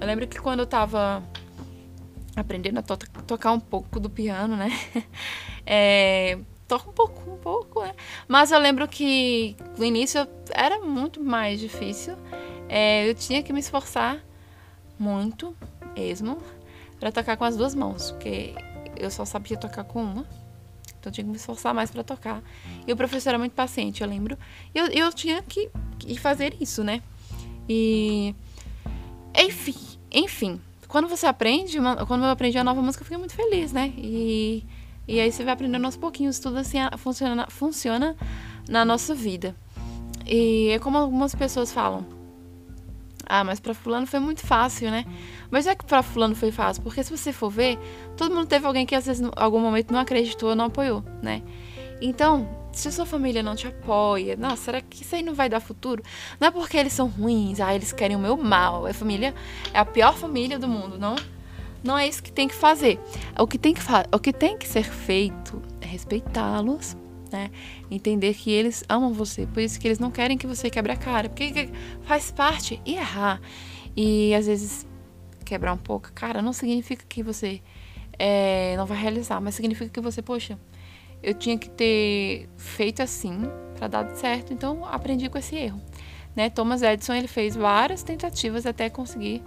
Eu 0.00 0.06
lembro 0.06 0.26
que 0.26 0.38
quando 0.38 0.60
eu 0.60 0.64
estava 0.64 1.22
aprendendo 2.36 2.78
a 2.78 2.82
to 2.82 2.96
tocar 3.26 3.52
um 3.52 3.60
pouco 3.60 3.98
do 3.98 4.08
piano, 4.08 4.56
né? 4.56 4.70
é, 5.66 6.38
toco 6.66 6.90
um 6.90 6.92
pouco, 6.92 7.30
um 7.30 7.36
pouco, 7.38 7.82
né? 7.82 7.94
Mas 8.26 8.52
eu 8.52 8.58
lembro 8.58 8.86
que 8.86 9.56
no 9.76 9.84
início 9.84 10.26
era 10.52 10.80
muito 10.80 11.22
mais 11.22 11.58
difícil. 11.58 12.14
É, 12.68 13.08
eu 13.08 13.14
tinha 13.14 13.42
que 13.42 13.52
me 13.52 13.60
esforçar 13.60 14.22
muito 14.98 15.54
mesmo 15.94 16.38
para 16.98 17.12
tocar 17.12 17.36
com 17.36 17.44
as 17.44 17.56
duas 17.56 17.74
mãos, 17.74 18.10
porque 18.10 18.54
eu 18.96 19.10
só 19.10 19.24
sabia 19.24 19.56
tocar 19.56 19.84
com 19.84 20.02
uma. 20.02 20.26
Então 20.98 21.10
eu 21.10 21.12
tinha 21.12 21.24
que 21.24 21.30
me 21.30 21.36
esforçar 21.36 21.72
mais 21.72 21.90
para 21.90 22.02
tocar. 22.02 22.42
E 22.86 22.92
o 22.92 22.96
professor 22.96 23.30
era 23.30 23.38
muito 23.38 23.52
paciente, 23.52 24.02
eu 24.02 24.08
lembro. 24.08 24.36
E 24.74 24.78
eu, 24.78 24.86
eu 24.88 25.12
tinha 25.12 25.40
que, 25.42 25.70
que 25.98 26.18
fazer 26.18 26.56
isso, 26.60 26.82
né? 26.82 27.00
E. 27.68 28.34
Enfim, 29.36 29.76
enfim. 30.10 30.60
Quando 30.88 31.06
você 31.06 31.26
aprende, 31.26 31.78
uma, 31.78 32.06
quando 32.06 32.24
eu 32.24 32.30
aprendi 32.30 32.58
a 32.58 32.64
nova 32.64 32.80
música, 32.80 33.02
eu 33.02 33.04
fiquei 33.04 33.18
muito 33.18 33.34
feliz, 33.34 33.72
né? 33.72 33.92
E, 33.96 34.64
e 35.06 35.20
aí 35.20 35.30
você 35.30 35.44
vai 35.44 35.52
aprendendo 35.52 35.84
aos 35.84 35.96
pouquinhos, 35.96 36.38
tudo 36.38 36.56
assim 36.56 36.78
funciona, 36.96 37.46
funciona 37.48 38.16
na 38.68 38.84
nossa 38.84 39.14
vida. 39.14 39.54
E 40.26 40.70
é 40.70 40.78
como 40.78 40.96
algumas 40.98 41.34
pessoas 41.34 41.70
falam. 41.70 42.17
Ah, 43.28 43.44
mas 43.44 43.60
para 43.60 43.74
fulano 43.74 44.06
foi 44.06 44.18
muito 44.20 44.46
fácil, 44.46 44.90
né? 44.90 45.04
Mas 45.50 45.66
é 45.66 45.74
que 45.74 45.84
para 45.84 46.02
fulano 46.02 46.34
foi 46.34 46.50
fácil, 46.50 46.82
porque 46.82 47.04
se 47.04 47.14
você 47.14 47.32
for 47.32 47.50
ver, 47.50 47.78
todo 48.16 48.34
mundo 48.34 48.46
teve 48.46 48.66
alguém 48.66 48.86
que 48.86 48.94
às 48.94 49.04
vezes 49.04 49.20
em 49.20 49.30
algum 49.36 49.60
momento 49.60 49.92
não 49.92 50.00
acreditou, 50.00 50.54
não 50.54 50.66
apoiou, 50.66 51.04
né? 51.22 51.42
Então, 52.00 52.48
se 52.72 52.88
a 52.88 52.92
sua 52.92 53.04
família 53.04 53.42
não 53.42 53.56
te 53.56 53.66
apoia, 53.66 54.36
nossa, 54.36 54.56
será 54.56 54.80
que 54.80 55.02
isso 55.02 55.14
aí 55.14 55.22
não 55.22 55.34
vai 55.34 55.48
dar 55.48 55.60
futuro? 55.60 56.02
Não 56.38 56.48
é 56.48 56.50
porque 56.50 56.76
eles 56.76 56.92
são 56.92 57.08
ruins, 57.08 57.60
ah, 57.60 57.74
eles 57.74 57.92
querem 57.92 58.16
o 58.16 58.20
meu 58.20 58.36
mal. 58.36 58.86
A 58.86 58.94
família 58.94 59.34
é 59.74 59.78
a 59.78 59.84
pior 59.84 60.14
família 60.16 60.58
do 60.58 60.68
mundo, 60.68 60.96
não? 60.96 61.16
Não 61.82 61.98
é 61.98 62.08
isso 62.08 62.22
que 62.22 62.32
tem 62.32 62.48
que 62.48 62.54
fazer. 62.54 63.00
O 63.38 63.46
que 63.46 63.58
tem 63.58 63.74
que, 63.74 63.80
o 64.12 64.18
que, 64.18 64.32
tem 64.32 64.56
que 64.56 64.66
ser 64.66 64.84
feito 64.84 65.60
é 65.80 65.86
respeitá-los, 65.86 66.96
né? 67.30 67.50
Entender 67.90 68.34
que 68.34 68.50
eles 68.50 68.84
amam 68.88 69.12
você, 69.12 69.46
por 69.46 69.60
isso 69.60 69.78
que 69.78 69.88
eles 69.88 69.98
não 69.98 70.10
querem 70.10 70.36
que 70.36 70.46
você 70.46 70.70
quebre 70.70 70.92
a 70.92 70.96
cara, 70.96 71.28
porque 71.28 71.70
faz 72.02 72.30
parte 72.30 72.80
e 72.84 72.94
errar. 72.94 73.40
E 73.96 74.34
às 74.34 74.46
vezes 74.46 74.86
quebrar 75.44 75.72
um 75.72 75.78
pouco 75.78 76.12
cara 76.12 76.42
não 76.42 76.52
significa 76.52 77.04
que 77.08 77.22
você 77.22 77.62
é, 78.18 78.76
não 78.76 78.86
vai 78.86 78.98
realizar, 79.00 79.40
mas 79.40 79.54
significa 79.54 79.88
que 79.88 80.00
você, 80.00 80.20
poxa, 80.20 80.58
eu 81.22 81.34
tinha 81.34 81.56
que 81.58 81.70
ter 81.70 82.48
feito 82.56 83.02
assim 83.02 83.42
para 83.76 83.88
dar 83.88 84.14
certo, 84.14 84.52
então 84.52 84.84
aprendi 84.84 85.28
com 85.28 85.38
esse 85.38 85.56
erro. 85.56 85.80
Né? 86.34 86.50
Thomas 86.50 86.82
Edison 86.82 87.14
ele 87.14 87.28
fez 87.28 87.56
várias 87.56 88.02
tentativas 88.02 88.66
até 88.66 88.88
conseguir 88.88 89.42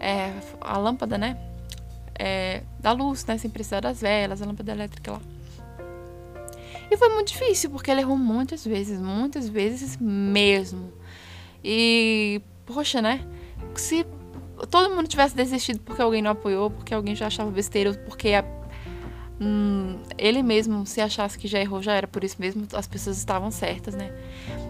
é, 0.00 0.32
a 0.60 0.76
lâmpada, 0.76 1.16
né? 1.16 1.38
É, 2.18 2.62
da 2.78 2.92
luz, 2.92 3.24
né? 3.24 3.38
Sem 3.38 3.50
precisar 3.50 3.80
das 3.80 4.00
velas, 4.00 4.42
a 4.42 4.46
lâmpada 4.46 4.72
elétrica 4.72 5.12
lá. 5.12 5.20
E 6.90 6.96
foi 6.96 7.08
muito 7.10 7.28
difícil, 7.28 7.70
porque 7.70 7.90
ele 7.90 8.00
errou 8.00 8.16
muitas 8.16 8.64
vezes, 8.64 9.00
muitas 9.00 9.48
vezes 9.48 9.96
mesmo. 10.00 10.92
E, 11.62 12.40
poxa, 12.64 13.02
né? 13.02 13.26
Se 13.74 14.06
todo 14.70 14.94
mundo 14.94 15.06
tivesse 15.06 15.36
desistido 15.36 15.80
porque 15.80 16.00
alguém 16.00 16.22
não 16.22 16.30
apoiou, 16.30 16.70
porque 16.70 16.94
alguém 16.94 17.14
já 17.14 17.26
achava 17.26 17.50
besteira, 17.50 17.92
porque 18.06 18.30
a 18.30 18.44
hum, 19.40 19.98
ele 20.16 20.42
mesmo 20.42 20.84
se 20.86 21.00
achasse 21.00 21.38
que 21.38 21.46
já 21.46 21.60
errou, 21.60 21.82
já 21.82 21.92
era 21.92 22.06
por 22.06 22.24
isso 22.24 22.36
mesmo, 22.38 22.66
as 22.72 22.86
pessoas 22.86 23.18
estavam 23.18 23.50
certas, 23.50 23.94
né? 23.94 24.12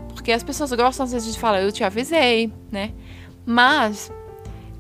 Porque 0.09 0.33
as 0.33 0.43
pessoas 0.43 0.73
gostam 0.73 1.05
às 1.05 1.13
vezes 1.13 1.33
de 1.33 1.41
falar, 1.41 1.63
eu 1.63 1.73
te 1.73 1.83
avisei, 1.85 2.53
né? 2.71 2.93
Mas 3.47 4.13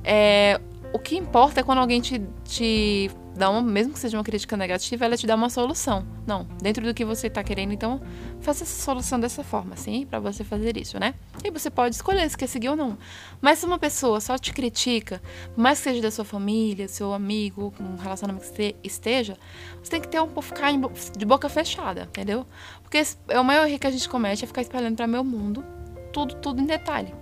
é, 0.05 0.61
o 0.93 0.99
que 0.99 1.17
importa 1.17 1.61
é 1.61 1.63
quando 1.63 1.79
alguém 1.79 2.01
te, 2.01 2.21
te 2.45 3.11
dá 3.39 3.49
uma, 3.49 3.63
mesmo 3.63 3.93
que 3.93 3.99
seja 3.99 4.19
uma 4.19 4.25
crítica 4.25 4.57
negativa, 4.57 5.05
ela 5.05 5.17
te 5.17 5.27
dá 5.27 5.35
uma 5.35 5.49
solução. 5.49 6.05
Não, 6.27 6.45
dentro 6.61 6.85
do 6.85 6.93
que 6.93 7.05
você 7.05 7.29
está 7.29 7.43
querendo, 7.43 7.73
então 7.73 8.01
faça 8.41 8.65
essa 8.65 8.83
solução 8.83 9.19
dessa 9.19 9.45
forma, 9.45 9.75
assim, 9.75 10.05
para 10.05 10.19
você 10.19 10.45
fazer 10.45 10.77
isso, 10.77 10.99
né? 10.99 11.15
E 11.45 11.51
você 11.51 11.71
pode 11.71 11.95
escolher 11.95 12.29
se 12.29 12.37
quer 12.37 12.49
seguir 12.49 12.69
ou 12.69 12.77
não. 12.77 12.99
Mas 13.41 13.61
se 13.61 13.67
uma 13.67 13.79
pessoa 13.79 14.21
só 14.21 14.37
te 14.37 14.53
critica, 14.53 15.23
por 15.55 15.61
mais 15.61 15.79
que 15.79 15.85
seja 15.85 16.03
da 16.03 16.11
sua 16.11 16.25
família, 16.25 16.89
seu 16.89 17.13
amigo, 17.15 17.73
um 17.81 17.97
relacionamento 17.97 18.53
que 18.53 18.75
esteja, 18.83 19.39
você 19.83 19.91
tem 19.91 20.01
que 20.01 20.09
ter 20.09 20.21
um 20.21 20.27
pouco 20.27 20.43
ficar 20.43 20.73
de 21.17 21.25
boca 21.25 21.49
fechada, 21.49 22.03
entendeu? 22.03 22.45
Porque 22.83 23.03
é 23.29 23.41
o 23.41 23.45
maior 23.45 23.69
erro 23.69 23.79
que 23.79 23.87
a 23.87 23.91
gente 23.91 24.09
comete 24.09 24.45
é 24.45 24.47
ficar 24.47 24.63
espalhando 24.63 24.97
para 24.97 25.07
meu 25.07 25.23
mundo 25.23 25.65
tudo, 26.13 26.35
tudo 26.37 26.61
em 26.61 26.67
detalhe. 26.67 27.15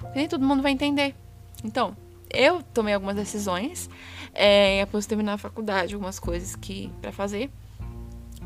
Porque 0.00 0.18
nem 0.18 0.28
todo 0.28 0.44
mundo 0.44 0.62
vai 0.62 0.72
entender. 0.72 1.14
Então, 1.62 1.96
eu 2.32 2.62
tomei 2.62 2.94
algumas 2.94 3.16
decisões 3.16 3.88
é, 4.34 4.82
após 4.82 5.06
terminar 5.06 5.34
a 5.34 5.38
faculdade, 5.38 5.94
algumas 5.94 6.18
coisas 6.18 6.54
que 6.54 6.92
para 7.00 7.12
fazer 7.12 7.50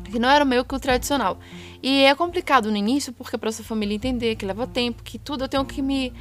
que 0.03 0.19
não 0.19 0.29
era 0.29 0.43
meio 0.43 0.65
que 0.65 0.75
o 0.75 0.79
tradicional. 0.79 1.37
E 1.81 2.03
é 2.03 2.13
complicado 2.15 2.69
no 2.69 2.77
início 2.77 3.13
porque 3.13 3.37
para 3.37 3.51
sua 3.51 3.63
família 3.63 3.95
entender 3.95 4.35
que 4.35 4.45
leva 4.45 4.67
tempo, 4.67 5.03
que 5.03 5.17
tudo 5.17 5.45
eu 5.45 5.47
tenho 5.47 5.65
que 5.65 5.81
me 5.81 6.13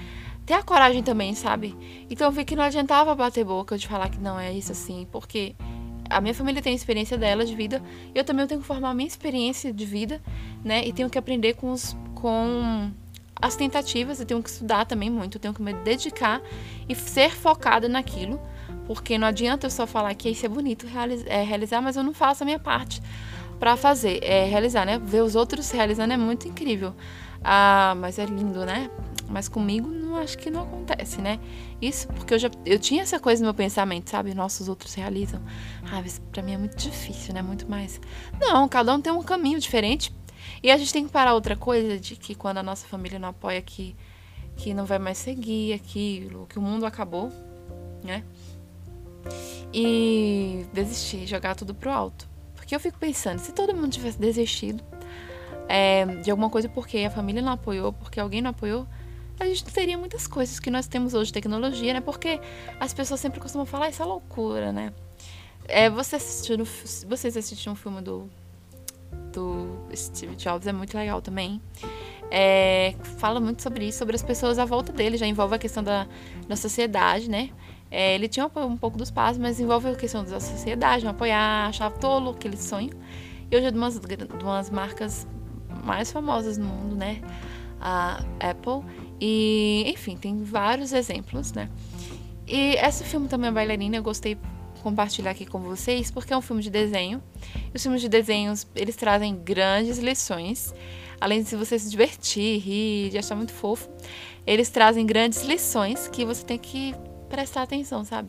ter 0.46 0.54
a 0.54 0.62
coragem 0.62 1.02
também, 1.02 1.34
sabe? 1.34 1.76
Então 2.10 2.26
eu 2.28 2.32
vi 2.32 2.44
que 2.44 2.56
não 2.56 2.64
adiantava 2.64 3.14
bater 3.14 3.44
boca 3.44 3.78
de 3.78 3.86
falar 3.86 4.08
que 4.08 4.18
não 4.18 4.38
é 4.38 4.52
isso 4.52 4.72
assim, 4.72 5.06
porque 5.10 5.54
a 6.10 6.20
minha 6.20 6.34
família 6.34 6.60
tem 6.60 6.72
a 6.72 6.76
experiência 6.76 7.16
dela 7.16 7.44
de 7.44 7.54
vida, 7.54 7.82
eu 8.14 8.24
também 8.24 8.46
tenho 8.46 8.60
que 8.60 8.66
formar 8.66 8.90
a 8.90 8.94
minha 8.94 9.06
experiência 9.06 9.72
de 9.72 9.86
vida, 9.86 10.20
né? 10.64 10.86
E 10.86 10.92
tenho 10.92 11.08
que 11.08 11.18
aprender 11.18 11.54
com 11.54 11.70
os 11.70 11.96
com 12.14 12.92
as 13.40 13.56
tentativas, 13.56 14.20
eu 14.20 14.26
tenho 14.26 14.42
que 14.42 14.50
estudar 14.50 14.84
também 14.84 15.10
muito, 15.10 15.36
eu 15.36 15.40
tenho 15.40 15.54
que 15.54 15.62
me 15.62 15.72
dedicar 15.72 16.40
e 16.88 16.94
ser 16.94 17.30
focada 17.30 17.88
naquilo, 17.88 18.40
porque 18.86 19.18
não 19.18 19.26
adianta 19.26 19.66
eu 19.66 19.70
só 19.70 19.86
falar 19.86 20.14
que 20.14 20.28
isso 20.28 20.46
é 20.46 20.48
bonito 20.48 20.86
realizar, 20.86 21.28
é, 21.28 21.42
realizar 21.42 21.80
mas 21.80 21.96
eu 21.96 22.02
não 22.02 22.14
faço 22.14 22.42
a 22.42 22.46
minha 22.46 22.58
parte 22.58 23.02
para 23.58 23.76
fazer, 23.76 24.18
é 24.24 24.44
realizar, 24.44 24.84
né? 24.84 24.98
Ver 24.98 25.22
os 25.22 25.36
outros 25.36 25.70
realizando 25.70 26.12
é 26.12 26.16
muito 26.16 26.48
incrível. 26.48 26.94
Ah, 27.44 27.94
mas 27.96 28.18
é 28.18 28.24
lindo, 28.24 28.64
né? 28.64 28.90
Mas 29.28 29.48
comigo 29.48 29.88
não 29.88 30.16
acho 30.16 30.36
que 30.36 30.50
não 30.50 30.62
acontece, 30.62 31.20
né? 31.20 31.38
Isso 31.80 32.06
porque 32.08 32.34
eu 32.34 32.38
já 32.38 32.50
eu 32.66 32.78
tinha 32.78 33.02
essa 33.02 33.18
coisa 33.18 33.40
no 33.40 33.46
meu 33.46 33.54
pensamento, 33.54 34.10
sabe? 34.10 34.34
Nossa, 34.34 34.62
os 34.62 34.68
outros 34.68 34.94
realizam. 34.94 35.40
Ah, 35.90 36.00
isso 36.00 36.20
pra 36.32 36.42
mim 36.42 36.52
é 36.52 36.58
muito 36.58 36.76
difícil, 36.76 37.32
né? 37.32 37.40
Muito 37.40 37.68
mais. 37.68 38.00
Não, 38.40 38.68
cada 38.68 38.94
um 38.94 39.00
tem 39.00 39.12
um 39.12 39.22
caminho 39.22 39.58
diferente. 39.58 40.12
E 40.62 40.70
a 40.70 40.76
gente 40.76 40.92
tem 40.92 41.04
que 41.04 41.12
parar 41.12 41.34
outra 41.34 41.56
coisa 41.56 41.98
de 41.98 42.16
que 42.16 42.34
quando 42.34 42.58
a 42.58 42.62
nossa 42.62 42.86
família 42.86 43.18
não 43.18 43.28
apoia 43.28 43.60
que, 43.60 43.96
que 44.56 44.72
não 44.74 44.84
vai 44.84 44.98
mais 44.98 45.18
seguir 45.18 45.72
aquilo, 45.74 46.46
que 46.46 46.58
o 46.58 46.62
mundo 46.62 46.86
acabou, 46.86 47.32
né? 48.02 48.24
E 49.72 50.66
desistir, 50.72 51.26
jogar 51.26 51.54
tudo 51.54 51.74
pro 51.74 51.90
alto. 51.90 52.28
Porque 52.54 52.74
eu 52.74 52.80
fico 52.80 52.98
pensando, 52.98 53.38
se 53.38 53.52
todo 53.52 53.74
mundo 53.74 53.90
tivesse 53.90 54.18
desistido 54.18 54.82
é, 55.68 56.04
de 56.06 56.30
alguma 56.30 56.50
coisa 56.50 56.68
porque 56.68 56.98
a 56.98 57.10
família 57.10 57.42
não 57.42 57.52
apoiou, 57.52 57.92
porque 57.92 58.20
alguém 58.20 58.42
não 58.42 58.50
apoiou, 58.50 58.86
a 59.38 59.46
gente 59.46 59.64
não 59.64 59.72
teria 59.72 59.98
muitas 59.98 60.26
coisas 60.26 60.60
que 60.60 60.70
nós 60.70 60.86
temos 60.86 61.14
hoje 61.14 61.32
tecnologia, 61.32 61.94
né? 61.94 62.00
Porque 62.00 62.40
as 62.78 62.92
pessoas 62.92 63.20
sempre 63.20 63.40
costumam 63.40 63.66
falar, 63.66 63.88
isso 63.88 64.02
é 64.02 64.04
loucura, 64.04 64.72
né? 64.72 64.92
É, 65.66 65.88
você 65.88 66.16
assistiu, 66.16 66.56
vocês 67.08 67.36
assistiram 67.36 67.72
um 67.72 67.76
filme 67.76 68.00
do 68.00 68.28
do 69.32 69.78
Steve 69.94 70.36
Jobs 70.36 70.66
é 70.66 70.72
muito 70.72 70.96
legal 70.96 71.20
também. 71.20 71.60
É, 72.30 72.94
fala 73.18 73.40
muito 73.40 73.62
sobre 73.62 73.86
isso, 73.86 73.98
sobre 73.98 74.16
as 74.16 74.22
pessoas 74.22 74.58
à 74.58 74.64
volta 74.64 74.92
dele, 74.92 75.16
já 75.16 75.26
envolve 75.26 75.54
a 75.54 75.58
questão 75.58 75.82
da, 75.82 76.06
da 76.48 76.56
sociedade, 76.56 77.28
né? 77.28 77.50
É, 77.90 78.14
ele 78.14 78.26
tinha 78.26 78.46
um, 78.46 78.60
um, 78.64 78.76
pouco 78.76 78.96
dos 78.96 79.10
pais, 79.10 79.36
mas 79.36 79.60
envolve 79.60 79.88
a 79.88 79.94
questão 79.94 80.24
da 80.24 80.40
sociedade, 80.40 81.04
não 81.04 81.10
apoiar, 81.10 81.68
achar 81.68 81.90
tolo 81.90 82.30
aquele 82.30 82.56
sonho. 82.56 82.90
E 83.50 83.56
hoje 83.56 83.66
é 83.66 83.70
de 83.70 83.76
umas, 83.76 84.00
de 84.00 84.42
umas 84.42 84.70
marcas 84.70 85.26
mais 85.84 86.10
famosas 86.10 86.56
no 86.56 86.64
mundo, 86.64 86.96
né? 86.96 87.20
A 87.78 88.24
Apple. 88.40 88.82
E, 89.20 89.84
enfim, 89.88 90.16
tem 90.16 90.42
vários 90.42 90.94
exemplos, 90.94 91.52
né? 91.52 91.68
E 92.46 92.76
esse 92.76 93.04
filme 93.04 93.28
também, 93.28 93.50
a 93.50 93.52
bailarina, 93.52 93.96
eu 93.96 94.02
gostei 94.02 94.38
compartilhar 94.82 95.30
aqui 95.30 95.46
com 95.46 95.60
vocês, 95.60 96.10
porque 96.10 96.32
é 96.32 96.36
um 96.36 96.42
filme 96.42 96.62
de 96.62 96.70
desenho. 96.70 97.22
E 97.72 97.76
os 97.76 97.82
filmes 97.82 98.00
de 98.00 98.08
desenhos, 98.08 98.66
eles 98.74 98.96
trazem 98.96 99.34
grandes 99.36 99.98
lições. 99.98 100.74
Além 101.20 101.42
de 101.42 101.54
você 101.56 101.78
se 101.78 101.88
divertir, 101.88 102.58
rir, 102.58 103.10
de 103.10 103.18
achar 103.18 103.36
muito 103.36 103.52
fofo, 103.52 103.88
eles 104.46 104.68
trazem 104.68 105.06
grandes 105.06 105.42
lições 105.44 106.08
que 106.08 106.24
você 106.24 106.44
tem 106.44 106.58
que 106.58 106.94
prestar 107.28 107.62
atenção, 107.62 108.04
sabe? 108.04 108.28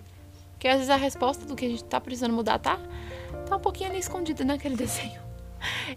Porque 0.51 0.67
às 0.67 0.75
vezes 0.75 0.89
a 0.89 0.95
resposta 0.95 1.45
do 1.45 1.55
que 1.55 1.65
a 1.65 1.69
gente 1.69 1.83
tá 1.83 1.99
precisando 1.99 2.33
mudar 2.33 2.59
tá, 2.59 2.79
tá 3.47 3.57
um 3.57 3.59
pouquinho 3.59 3.89
ali 3.89 3.99
escondida 3.99 4.45
naquele 4.45 4.75
desenho. 4.77 5.21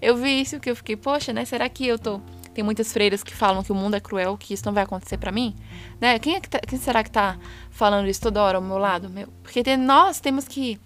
Eu 0.00 0.16
vi 0.16 0.40
isso 0.40 0.58
que 0.58 0.70
eu 0.70 0.76
fiquei, 0.76 0.96
poxa, 0.96 1.32
né? 1.32 1.44
Será 1.44 1.68
que 1.68 1.86
eu 1.86 1.98
tô 1.98 2.20
tem 2.56 2.64
muitas 2.64 2.90
freiras 2.90 3.22
que 3.22 3.34
falam 3.34 3.62
que 3.62 3.70
o 3.70 3.74
mundo 3.74 3.96
é 3.96 4.00
cruel, 4.00 4.34
que 4.38 4.54
isso 4.54 4.64
não 4.64 4.72
vai 4.72 4.84
acontecer 4.84 5.18
para 5.18 5.30
mim, 5.30 5.54
né? 6.00 6.18
Quem, 6.18 6.36
é 6.36 6.40
que 6.40 6.48
tá, 6.48 6.58
quem 6.58 6.78
será 6.78 7.04
que 7.04 7.10
tá 7.10 7.36
falando 7.70 8.08
isso 8.08 8.22
toda 8.22 8.42
hora 8.42 8.56
ao 8.56 8.64
meu 8.64 8.78
lado? 8.78 9.10
Meu? 9.10 9.28
Porque 9.42 9.62
tem, 9.62 9.76
nós 9.76 10.20
temos 10.20 10.48
que 10.48 10.80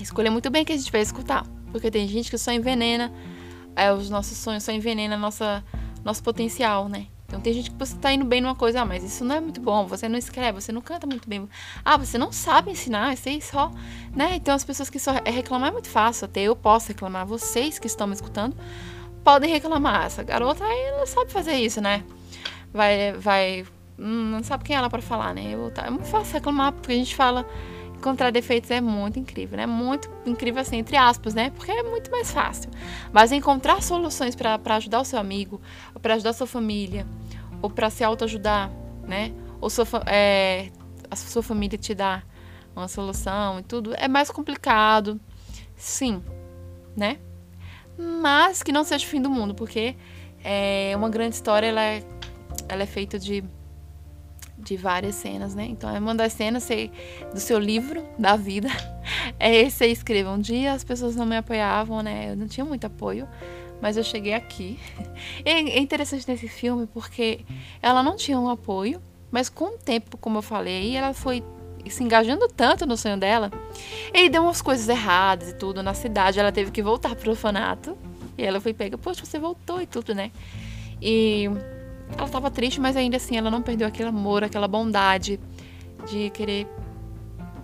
escolher 0.00 0.30
muito 0.30 0.48
bem 0.48 0.62
o 0.62 0.64
que 0.64 0.72
a 0.72 0.76
gente 0.76 0.90
vai 0.90 1.02
escutar. 1.02 1.44
Porque 1.70 1.90
tem 1.90 2.08
gente 2.08 2.30
que 2.30 2.38
só 2.38 2.50
envenena 2.52 3.12
é, 3.76 3.92
os 3.92 4.08
nossos 4.08 4.38
sonhos, 4.38 4.64
só 4.64 4.72
envenena 4.72 5.14
nossa, 5.14 5.62
nosso 6.02 6.22
potencial, 6.22 6.88
né? 6.88 7.06
Então 7.26 7.38
tem 7.38 7.52
gente 7.52 7.70
que 7.70 7.78
você 7.78 7.94
tá 7.96 8.10
indo 8.10 8.24
bem 8.24 8.40
numa 8.40 8.54
coisa, 8.54 8.80
ah, 8.80 8.84
mas 8.86 9.04
isso 9.04 9.26
não 9.26 9.34
é 9.34 9.40
muito 9.40 9.60
bom, 9.60 9.86
você 9.86 10.08
não 10.08 10.18
escreve, 10.18 10.58
você 10.58 10.72
não 10.72 10.80
canta 10.80 11.06
muito 11.06 11.28
bem. 11.28 11.46
Ah, 11.84 11.98
você 11.98 12.16
não 12.16 12.32
sabe 12.32 12.70
ensinar, 12.70 13.08
aí 13.08 13.42
só, 13.42 13.70
né? 14.16 14.36
Então 14.36 14.54
as 14.54 14.64
pessoas 14.64 14.88
que 14.88 14.98
só 14.98 15.12
reclamar 15.26 15.68
é 15.68 15.72
muito 15.72 15.88
fácil, 15.88 16.24
até 16.24 16.40
eu 16.40 16.56
posso 16.56 16.88
reclamar, 16.88 17.26
vocês 17.26 17.78
que 17.78 17.86
estão 17.86 18.06
me 18.06 18.14
escutando 18.14 18.56
podem 19.22 19.50
reclamar. 19.50 20.06
Essa 20.06 20.22
garota 20.22 20.64
aí 20.64 20.82
ela 20.86 21.06
sabe 21.06 21.30
fazer 21.32 21.54
isso, 21.54 21.80
né? 21.80 22.04
Vai, 22.72 23.12
vai, 23.12 23.64
hum, 23.98 24.30
não 24.30 24.42
sabe 24.42 24.64
quem 24.64 24.74
é 24.74 24.78
ela 24.78 24.90
para 24.90 25.02
falar, 25.02 25.34
né? 25.34 25.52
Eu, 25.52 25.70
tá, 25.70 25.86
é 25.86 25.90
muito 25.90 26.06
fácil 26.06 26.34
reclamar 26.34 26.72
porque 26.72 26.92
a 26.92 26.96
gente 26.96 27.14
fala 27.14 27.46
encontrar 28.02 28.32
defeitos 28.32 28.68
é 28.70 28.80
muito 28.80 29.18
incrível, 29.18 29.56
né? 29.56 29.64
Muito 29.64 30.10
incrível 30.26 30.60
assim, 30.60 30.76
entre 30.76 30.96
aspas, 30.96 31.34
né? 31.34 31.50
Porque 31.50 31.70
é 31.70 31.82
muito 31.84 32.10
mais 32.10 32.32
fácil. 32.32 32.68
Mas 33.12 33.30
encontrar 33.30 33.80
soluções 33.80 34.34
para 34.34 34.58
ajudar 34.76 35.00
o 35.00 35.04
seu 35.04 35.20
amigo, 35.20 35.60
para 36.00 36.14
ajudar 36.14 36.30
a 36.30 36.32
sua 36.32 36.46
família, 36.46 37.06
ou 37.62 37.70
para 37.70 37.88
se 37.90 38.02
autoajudar, 38.02 38.70
né? 39.06 39.32
Ou 39.60 39.70
sua, 39.70 39.86
é, 40.06 40.70
a 41.08 41.14
sua 41.14 41.42
família 41.42 41.78
te 41.78 41.94
dá 41.94 42.24
uma 42.74 42.88
solução 42.88 43.60
e 43.60 43.62
tudo, 43.62 43.94
é 43.94 44.08
mais 44.08 44.30
complicado. 44.30 45.20
Sim, 45.76 46.22
né? 46.96 47.18
Mas 48.02 48.62
que 48.62 48.72
não 48.72 48.84
seja 48.84 49.04
o 49.04 49.08
fim 49.08 49.20
do 49.20 49.30
mundo, 49.30 49.54
porque 49.54 49.94
é 50.44 50.92
uma 50.96 51.08
grande 51.08 51.34
história, 51.34 51.66
ela 51.66 51.82
é, 51.82 52.02
ela 52.68 52.82
é 52.82 52.86
feita 52.86 53.18
de, 53.18 53.44
de 54.58 54.76
várias 54.76 55.14
cenas, 55.14 55.54
né? 55.54 55.66
Então, 55.68 55.94
é 55.94 55.98
uma 55.98 56.14
das 56.14 56.32
cenas 56.32 56.68
do 57.32 57.40
seu 57.40 57.58
livro 57.58 58.04
da 58.18 58.36
vida. 58.36 58.68
É 59.38 59.52
esse 59.56 59.78
você 59.78 59.86
escreva. 59.88 60.30
Um 60.30 60.38
dia 60.38 60.72
as 60.72 60.84
pessoas 60.84 61.16
não 61.16 61.26
me 61.26 61.36
apoiavam, 61.36 62.00
né? 62.00 62.30
Eu 62.30 62.36
não 62.36 62.46
tinha 62.46 62.64
muito 62.64 62.86
apoio, 62.86 63.26
mas 63.80 63.96
eu 63.96 64.04
cheguei 64.04 64.34
aqui. 64.34 64.78
É 65.44 65.78
interessante 65.78 66.28
nesse 66.28 66.46
filme 66.46 66.86
porque 66.86 67.40
ela 67.80 68.02
não 68.02 68.14
tinha 68.14 68.38
um 68.38 68.48
apoio, 68.48 69.02
mas 69.32 69.48
com 69.48 69.74
o 69.74 69.78
tempo, 69.78 70.16
como 70.16 70.38
eu 70.38 70.42
falei, 70.42 70.96
ela 70.96 71.12
foi 71.12 71.42
se 71.90 72.02
engajando 72.02 72.48
tanto 72.48 72.86
no 72.86 72.96
sonho 72.96 73.16
dela, 73.16 73.50
ele 74.12 74.28
deu 74.28 74.42
umas 74.42 74.62
coisas 74.62 74.88
erradas 74.88 75.50
e 75.50 75.54
tudo 75.54 75.82
na 75.82 75.94
cidade. 75.94 76.38
Ela 76.38 76.52
teve 76.52 76.70
que 76.70 76.82
voltar 76.82 77.14
pro 77.14 77.30
orfanato. 77.30 77.96
E 78.36 78.42
ela 78.42 78.60
foi 78.60 78.72
pega, 78.72 78.96
poxa, 78.96 79.24
você 79.24 79.38
voltou 79.38 79.80
e 79.80 79.86
tudo, 79.86 80.14
né? 80.14 80.30
E 81.00 81.44
ela 82.16 82.28
tava 82.28 82.50
triste, 82.50 82.80
mas 82.80 82.96
ainda 82.96 83.16
assim 83.16 83.36
ela 83.36 83.50
não 83.50 83.62
perdeu 83.62 83.86
aquele 83.86 84.08
amor, 84.08 84.44
aquela 84.44 84.68
bondade 84.68 85.38
de 86.10 86.30
querer 86.30 86.66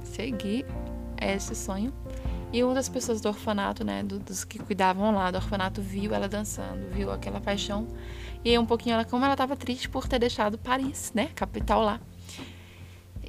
seguir 0.05 0.67
esse 1.21 1.55
sonho. 1.55 1.93
E 2.53 2.65
uma 2.65 2.75
das 2.75 2.89
pessoas 2.89 3.21
do 3.21 3.29
orfanato, 3.29 3.85
né, 3.85 4.03
dos 4.03 4.43
que 4.43 4.59
cuidavam 4.59 5.15
lá 5.15 5.31
do 5.31 5.37
orfanato, 5.37 5.83
viu 5.83 6.15
ela 6.15 6.29
dançando, 6.29 6.89
viu 6.91 7.11
aquela 7.13 7.41
paixão. 7.41 7.87
E 8.43 8.59
um 8.59 8.65
pouquinho 8.65 8.95
ela, 8.95 9.05
como 9.05 9.25
ela 9.25 9.37
tava 9.37 9.55
triste 9.55 9.89
por 9.89 10.09
ter 10.09 10.19
deixado 10.19 10.57
Paris, 10.57 11.13
né, 11.15 11.29
capital 11.35 11.83
lá. 11.83 12.01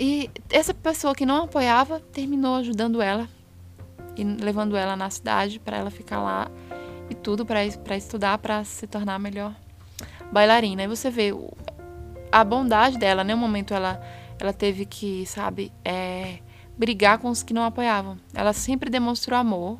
E 0.02 0.32
essa 0.50 0.74
pessoa 0.74 1.14
que 1.14 1.26
não 1.26 1.44
apoiava 1.44 2.00
terminou 2.00 2.56
ajudando 2.56 3.02
ela 3.02 3.28
e 4.16 4.24
levando 4.24 4.78
ela 4.78 4.96
na 4.96 5.10
cidade 5.10 5.60
para 5.60 5.76
ela 5.76 5.92
ficar 5.92 6.22
lá 6.22 6.50
e 7.10 7.14
tudo 7.14 7.46
para 7.46 7.66
estudar 7.98 8.38
para 8.38 8.64
se 8.64 8.88
tornar 8.88 9.20
melhor 9.20 9.54
bailarina. 10.32 10.84
E 10.84 10.88
você 10.88 11.10
vê 11.10 11.32
a 12.32 12.44
bondade 12.46 12.98
dela, 12.98 13.26
né? 13.26 13.36
No 13.36 13.42
momento 13.42 13.74
ela 13.74 14.02
ela 14.40 14.54
teve 14.54 14.86
que, 14.86 15.26
sabe, 15.26 15.70
é, 15.84 16.40
brigar 16.78 17.18
com 17.18 17.30
os 17.30 17.44
que 17.44 17.54
não 17.54 17.66
apoiavam. 17.66 18.18
Ela 18.34 18.54
sempre 18.54 18.90
demonstrou 18.90 19.38
amor, 19.38 19.78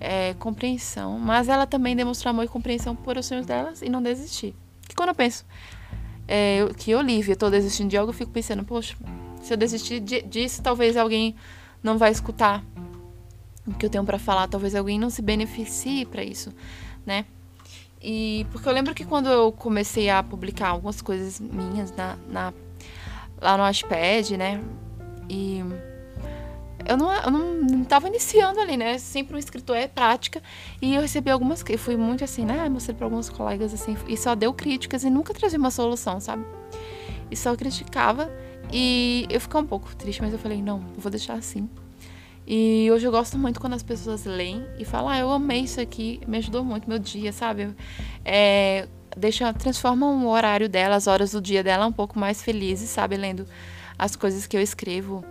é, 0.00 0.34
compreensão, 0.34 1.16
mas 1.16 1.48
ela 1.48 1.64
também 1.64 1.94
demonstrou 1.94 2.30
amor 2.30 2.44
e 2.44 2.48
compreensão 2.48 2.96
por 2.96 3.16
os 3.16 3.26
sonhos 3.26 3.46
delas 3.46 3.82
e 3.82 3.88
não 3.88 4.02
desistir. 4.02 4.52
Que 4.88 4.96
quando 4.96 5.10
eu 5.10 5.14
penso 5.14 5.46
é, 6.26 6.66
que 6.76 6.92
Olivia, 6.92 7.34
estou 7.34 7.50
desistindo 7.50 7.88
de 7.88 7.96
algo, 7.96 8.10
eu 8.10 8.14
fico 8.14 8.32
pensando, 8.32 8.64
poxa, 8.64 8.96
se 9.44 9.52
eu 9.52 9.56
desistir 9.56 10.00
disso, 10.00 10.62
talvez 10.62 10.96
alguém 10.96 11.36
não 11.82 11.98
vai 11.98 12.10
escutar 12.10 12.64
o 13.66 13.74
que 13.74 13.84
eu 13.84 13.90
tenho 13.90 14.04
para 14.04 14.18
falar, 14.18 14.48
talvez 14.48 14.74
alguém 14.74 14.98
não 14.98 15.10
se 15.10 15.20
beneficie 15.20 16.06
para 16.06 16.24
isso, 16.24 16.52
né? 17.04 17.26
E 18.02 18.46
porque 18.50 18.68
eu 18.68 18.72
lembro 18.72 18.94
que 18.94 19.04
quando 19.04 19.28
eu 19.28 19.52
comecei 19.52 20.10
a 20.10 20.22
publicar 20.22 20.68
algumas 20.68 21.00
coisas 21.00 21.40
minhas 21.40 21.90
na, 21.92 22.16
na 22.28 22.52
lá 23.40 23.56
no 23.56 23.62
Ashpad, 23.64 24.36
né? 24.36 24.62
E 25.28 25.62
eu 26.86 26.96
não, 26.96 27.12
eu 27.12 27.30
não 27.30 27.82
estava 27.82 28.08
iniciando 28.08 28.60
ali, 28.60 28.76
né? 28.76 28.98
Sempre 28.98 29.36
um 29.36 29.38
escritor 29.38 29.76
é 29.76 29.88
prática. 29.88 30.42
E 30.80 30.94
eu 30.94 31.02
recebi 31.02 31.30
algumas. 31.30 31.64
Eu 31.68 31.78
fui 31.78 31.96
muito 31.96 32.24
assim, 32.24 32.44
né? 32.44 32.68
Mostrei 32.68 32.94
para 32.94 33.06
alguns 33.06 33.28
colegas 33.30 33.72
assim. 33.72 33.96
E 34.06 34.16
só 34.16 34.34
deu 34.34 34.52
críticas 34.52 35.04
e 35.04 35.10
nunca 35.10 35.32
trazia 35.32 35.58
uma 35.58 35.70
solução, 35.70 36.20
sabe? 36.20 36.44
E 37.30 37.36
só 37.36 37.56
criticava. 37.56 38.30
E 38.72 39.26
eu 39.30 39.40
fiquei 39.40 39.60
um 39.60 39.66
pouco 39.66 39.94
triste, 39.96 40.20
mas 40.20 40.32
eu 40.32 40.38
falei, 40.38 40.60
não, 40.62 40.78
eu 40.94 41.00
vou 41.00 41.10
deixar 41.10 41.34
assim. 41.34 41.68
E 42.46 42.90
hoje 42.92 43.06
eu 43.06 43.10
gosto 43.10 43.38
muito 43.38 43.58
quando 43.58 43.72
as 43.72 43.82
pessoas 43.82 44.24
leem 44.24 44.66
e 44.78 44.84
falam, 44.84 45.08
ah, 45.08 45.18
eu 45.18 45.30
amei 45.30 45.60
isso 45.60 45.80
aqui, 45.80 46.20
me 46.26 46.38
ajudou 46.38 46.62
muito 46.62 46.88
meu 46.88 46.98
dia, 46.98 47.32
sabe? 47.32 47.74
É, 48.24 48.86
deixa, 49.16 49.52
transforma 49.54 50.06
o 50.06 50.28
horário 50.28 50.68
dela, 50.68 50.96
as 50.96 51.06
horas 51.06 51.32
do 51.32 51.40
dia 51.40 51.62
dela 51.62 51.86
um 51.86 51.92
pouco 51.92 52.18
mais 52.18 52.42
felizes, 52.42 52.90
sabe? 52.90 53.16
Lendo 53.16 53.46
as 53.98 54.14
coisas 54.14 54.46
que 54.46 54.56
eu 54.56 54.60
escrevo 54.60 55.24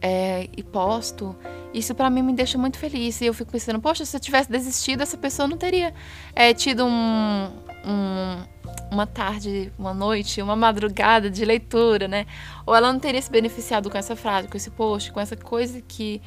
é, 0.00 0.48
e 0.56 0.62
posto. 0.62 1.36
Isso 1.72 1.94
para 1.94 2.10
mim 2.10 2.22
me 2.22 2.32
deixa 2.32 2.58
muito 2.58 2.76
feliz. 2.76 3.20
E 3.20 3.26
eu 3.26 3.34
fico 3.34 3.52
pensando, 3.52 3.80
poxa, 3.80 4.04
se 4.04 4.16
eu 4.16 4.20
tivesse 4.20 4.50
desistido, 4.50 5.02
essa 5.02 5.16
pessoa 5.16 5.46
não 5.46 5.56
teria 5.56 5.94
é, 6.34 6.52
tido 6.52 6.84
um, 6.84 7.50
um 7.86 8.53
uma 8.94 9.06
tarde, 9.06 9.72
uma 9.78 9.92
noite, 9.92 10.40
uma 10.40 10.56
madrugada 10.56 11.30
de 11.30 11.44
leitura, 11.44 12.08
né? 12.08 12.26
Ou 12.64 12.74
ela 12.74 12.92
não 12.92 13.00
teria 13.00 13.20
se 13.20 13.30
beneficiado 13.30 13.90
com 13.90 13.98
essa 13.98 14.16
frase, 14.16 14.48
com 14.48 14.56
esse 14.56 14.70
post, 14.70 15.12
com 15.12 15.20
essa 15.20 15.36
coisa 15.36 15.80
que 15.82 16.22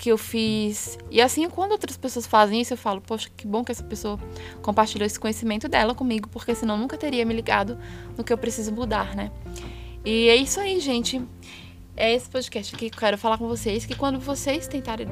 que 0.00 0.10
eu 0.10 0.16
fiz. 0.16 0.98
E 1.10 1.20
assim, 1.20 1.46
quando 1.50 1.72
outras 1.72 1.94
pessoas 1.94 2.26
fazem 2.26 2.58
isso, 2.58 2.72
eu 2.72 2.78
falo, 2.78 3.02
poxa, 3.02 3.28
que 3.36 3.46
bom 3.46 3.62
que 3.62 3.70
essa 3.70 3.84
pessoa 3.84 4.18
compartilhou 4.62 5.04
esse 5.04 5.20
conhecimento 5.20 5.68
dela 5.68 5.94
comigo, 5.94 6.26
porque 6.30 6.54
senão 6.54 6.78
nunca 6.78 6.96
teria 6.96 7.22
me 7.26 7.34
ligado 7.34 7.76
no 8.16 8.24
que 8.24 8.32
eu 8.32 8.38
preciso 8.38 8.72
mudar, 8.72 9.14
né? 9.14 9.30
E 10.02 10.30
é 10.30 10.36
isso 10.36 10.58
aí, 10.58 10.80
gente. 10.80 11.20
É 11.94 12.14
esse 12.14 12.30
podcast 12.30 12.74
que 12.74 12.86
eu 12.86 12.90
quero 12.90 13.18
falar 13.18 13.36
com 13.36 13.46
vocês, 13.46 13.84
que 13.84 13.94
quando 13.94 14.18
vocês 14.18 14.66
tentarem 14.66 15.06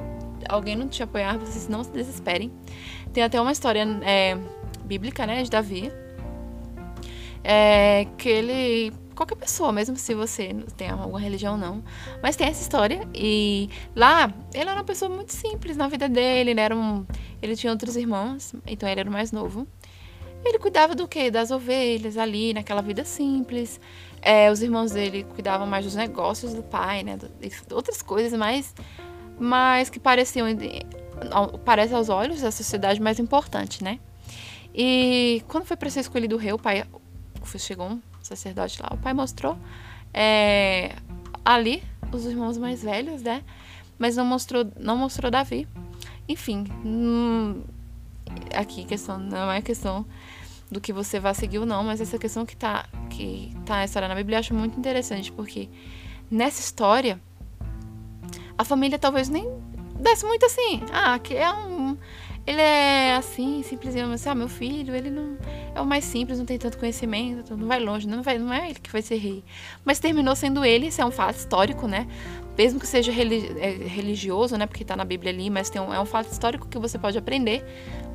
alguém 0.49 0.75
não 0.75 0.89
te 0.89 1.03
apoiar, 1.03 1.37
vocês 1.37 1.69
não 1.69 1.85
se 1.85 1.91
desesperem. 1.91 2.51
Tem 3.13 3.23
até 3.23 3.39
uma 3.39 3.53
história 3.53 3.87
é, 4.03 4.39
bíblica, 4.87 5.27
né, 5.27 5.43
de 5.43 5.51
Davi, 5.51 5.93
é 7.51 8.07
que 8.19 8.29
ele 8.29 8.93
qualquer 9.15 9.35
pessoa, 9.35 9.73
mesmo 9.73 9.97
se 9.97 10.15
você 10.15 10.55
tem 10.77 10.91
alguma 10.91 11.19
religião 11.19 11.57
não, 11.57 11.83
mas 12.23 12.37
tem 12.37 12.47
essa 12.47 12.61
história 12.61 13.09
e 13.13 13.69
lá 13.97 14.33
ele 14.55 14.69
era 14.69 14.75
uma 14.75 14.85
pessoa 14.85 15.11
muito 15.11 15.33
simples 15.33 15.77
na 15.77 15.89
vida 15.89 16.09
dele, 16.09 16.51
ele 16.51 16.61
era 16.61 16.77
um, 16.77 17.05
ele 17.43 17.57
tinha 17.57 17.73
outros 17.73 17.97
irmãos, 17.97 18.55
então 18.65 18.89
ele 18.89 19.01
era 19.01 19.09
o 19.09 19.13
mais 19.13 19.33
novo. 19.33 19.67
Ele 20.45 20.57
cuidava 20.59 20.95
do 20.95 21.09
que? 21.09 21.33
Das 21.33 21.51
ovelhas 21.51 22.17
ali, 22.17 22.55
naquela 22.55 22.81
vida 22.81 23.05
simples. 23.05 23.81
É, 24.23 24.53
os 24.53 24.63
irmãos 24.63 24.93
dele 24.93 25.25
cuidavam 25.25 25.67
mais 25.67 25.85
dos 25.85 25.97
negócios 25.97 26.55
do 26.55 26.63
pai, 26.63 27.03
né? 27.03 27.19
Outras 27.73 28.03
coisas 28.03 28.39
mais, 28.39 28.73
mais 29.37 29.91
que 29.91 29.99
pareciam, 29.99 30.47
parece 31.65 31.93
aos 31.93 32.09
olhos 32.09 32.41
da 32.41 32.53
sociedade 32.53 33.01
mais 33.03 33.19
importante, 33.19 33.83
né? 33.83 33.99
E 34.73 35.43
quando 35.49 35.65
foi 35.65 35.77
para 35.77 35.91
ser 35.91 36.01
escolhido 36.01 36.37
o 36.37 36.39
rei, 36.39 36.53
o 36.53 36.59
pai, 36.59 36.85
chegou 37.57 37.89
um 37.89 38.03
sacerdote 38.21 38.83
lá, 38.83 38.89
o 38.93 38.99
pai 38.99 39.15
mostrou 39.15 39.57
é, 40.13 40.97
ali 41.45 41.83
os 42.13 42.25
irmãos 42.25 42.59
mais 42.59 42.83
velhos, 42.83 43.23
né? 43.23 43.45
Mas 43.99 44.17
não 44.17 44.25
mostrou, 44.25 44.67
não 44.79 44.97
mostrou 44.97 45.31
Davi. 45.31 45.69
Enfim, 46.29 46.65
hum, 46.85 47.63
aqui 48.55 48.85
questão 48.85 49.19
não 49.19 49.51
é 49.51 49.63
questão 49.63 50.05
do 50.71 50.81
que 50.81 50.93
você 50.93 51.19
vai 51.19 51.35
seguir 51.35 51.59
ou 51.59 51.67
não, 51.67 51.83
mas 51.83 52.01
essa 52.01 52.19
questão 52.19 52.45
que 52.45 52.57
tá 52.57 52.87
que 53.09 53.53
tá 53.65 53.81
essa 53.81 54.01
na 54.07 54.15
Bíblia 54.15 54.37
eu 54.37 54.41
acho 54.41 54.55
muito 54.55 54.79
interessante 54.79 55.33
porque 55.33 55.69
nessa 56.31 56.61
história 56.61 57.21
a 58.57 58.65
família 58.65 58.99
talvez 58.99 59.29
nem 59.29 59.49
desse 59.99 60.27
muito 60.27 60.45
assim, 60.45 60.83
ah, 60.93 61.19
que 61.19 61.35
é 61.35 61.51
um 61.51 61.78
ele 62.49 62.63
é 62.63 63.15
assim, 63.15 63.63
simplesmente 63.63 64.11
assim, 64.11 64.31
ah, 64.31 64.35
meu 64.35 64.49
filho, 64.49 64.97
ele 64.97 65.11
não 65.11 65.37
é 65.75 65.81
o 65.83 65.85
mais 65.85 66.03
simples, 66.03 66.39
não 66.39 66.47
tem 66.47 66.57
tanto 66.57 66.79
conhecimento, 66.79 67.55
não 67.55 67.69
vai 67.69 67.79
longe, 67.79 68.09
não, 68.09 68.23
vai, 68.23 68.39
não 68.39 68.51
é 68.51 68.71
ele 68.71 68.81
que 68.81 68.91
vai 68.91 69.03
ser 69.03 69.17
rei. 69.17 69.45
Mas 69.85 69.99
terminou 69.99 70.35
sendo 70.35 70.65
ele, 70.65 70.87
isso 70.87 70.99
é 70.99 71.05
um 71.05 71.11
fato 71.11 71.37
histórico, 71.37 71.87
né? 71.87 72.09
Mesmo 72.57 72.81
que 72.81 72.87
seja 72.87 73.13
é, 73.13 73.69
religioso, 73.87 74.57
né? 74.57 74.67
Porque 74.67 74.83
tá 74.83 74.97
na 74.97 75.05
Bíblia 75.05 75.31
ali, 75.31 75.51
mas 75.51 75.69
tem 75.69 75.79
um, 75.79 75.93
é 75.93 76.01
um 76.01 76.07
fato 76.07 76.33
histórico 76.33 76.67
que 76.67 76.79
você 76.79 76.99
pode 76.99 77.19
aprender 77.19 77.63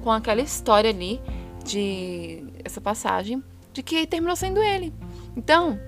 com 0.03 0.11
aquela 0.11 0.41
história 0.41 0.89
ali 0.89 1.21
de 1.63 2.43
essa 2.65 2.81
passagem 2.81 3.43
de 3.71 3.83
que 3.83 4.07
terminou 4.07 4.35
sendo 4.35 4.63
ele. 4.63 4.91
Então, 5.37 5.79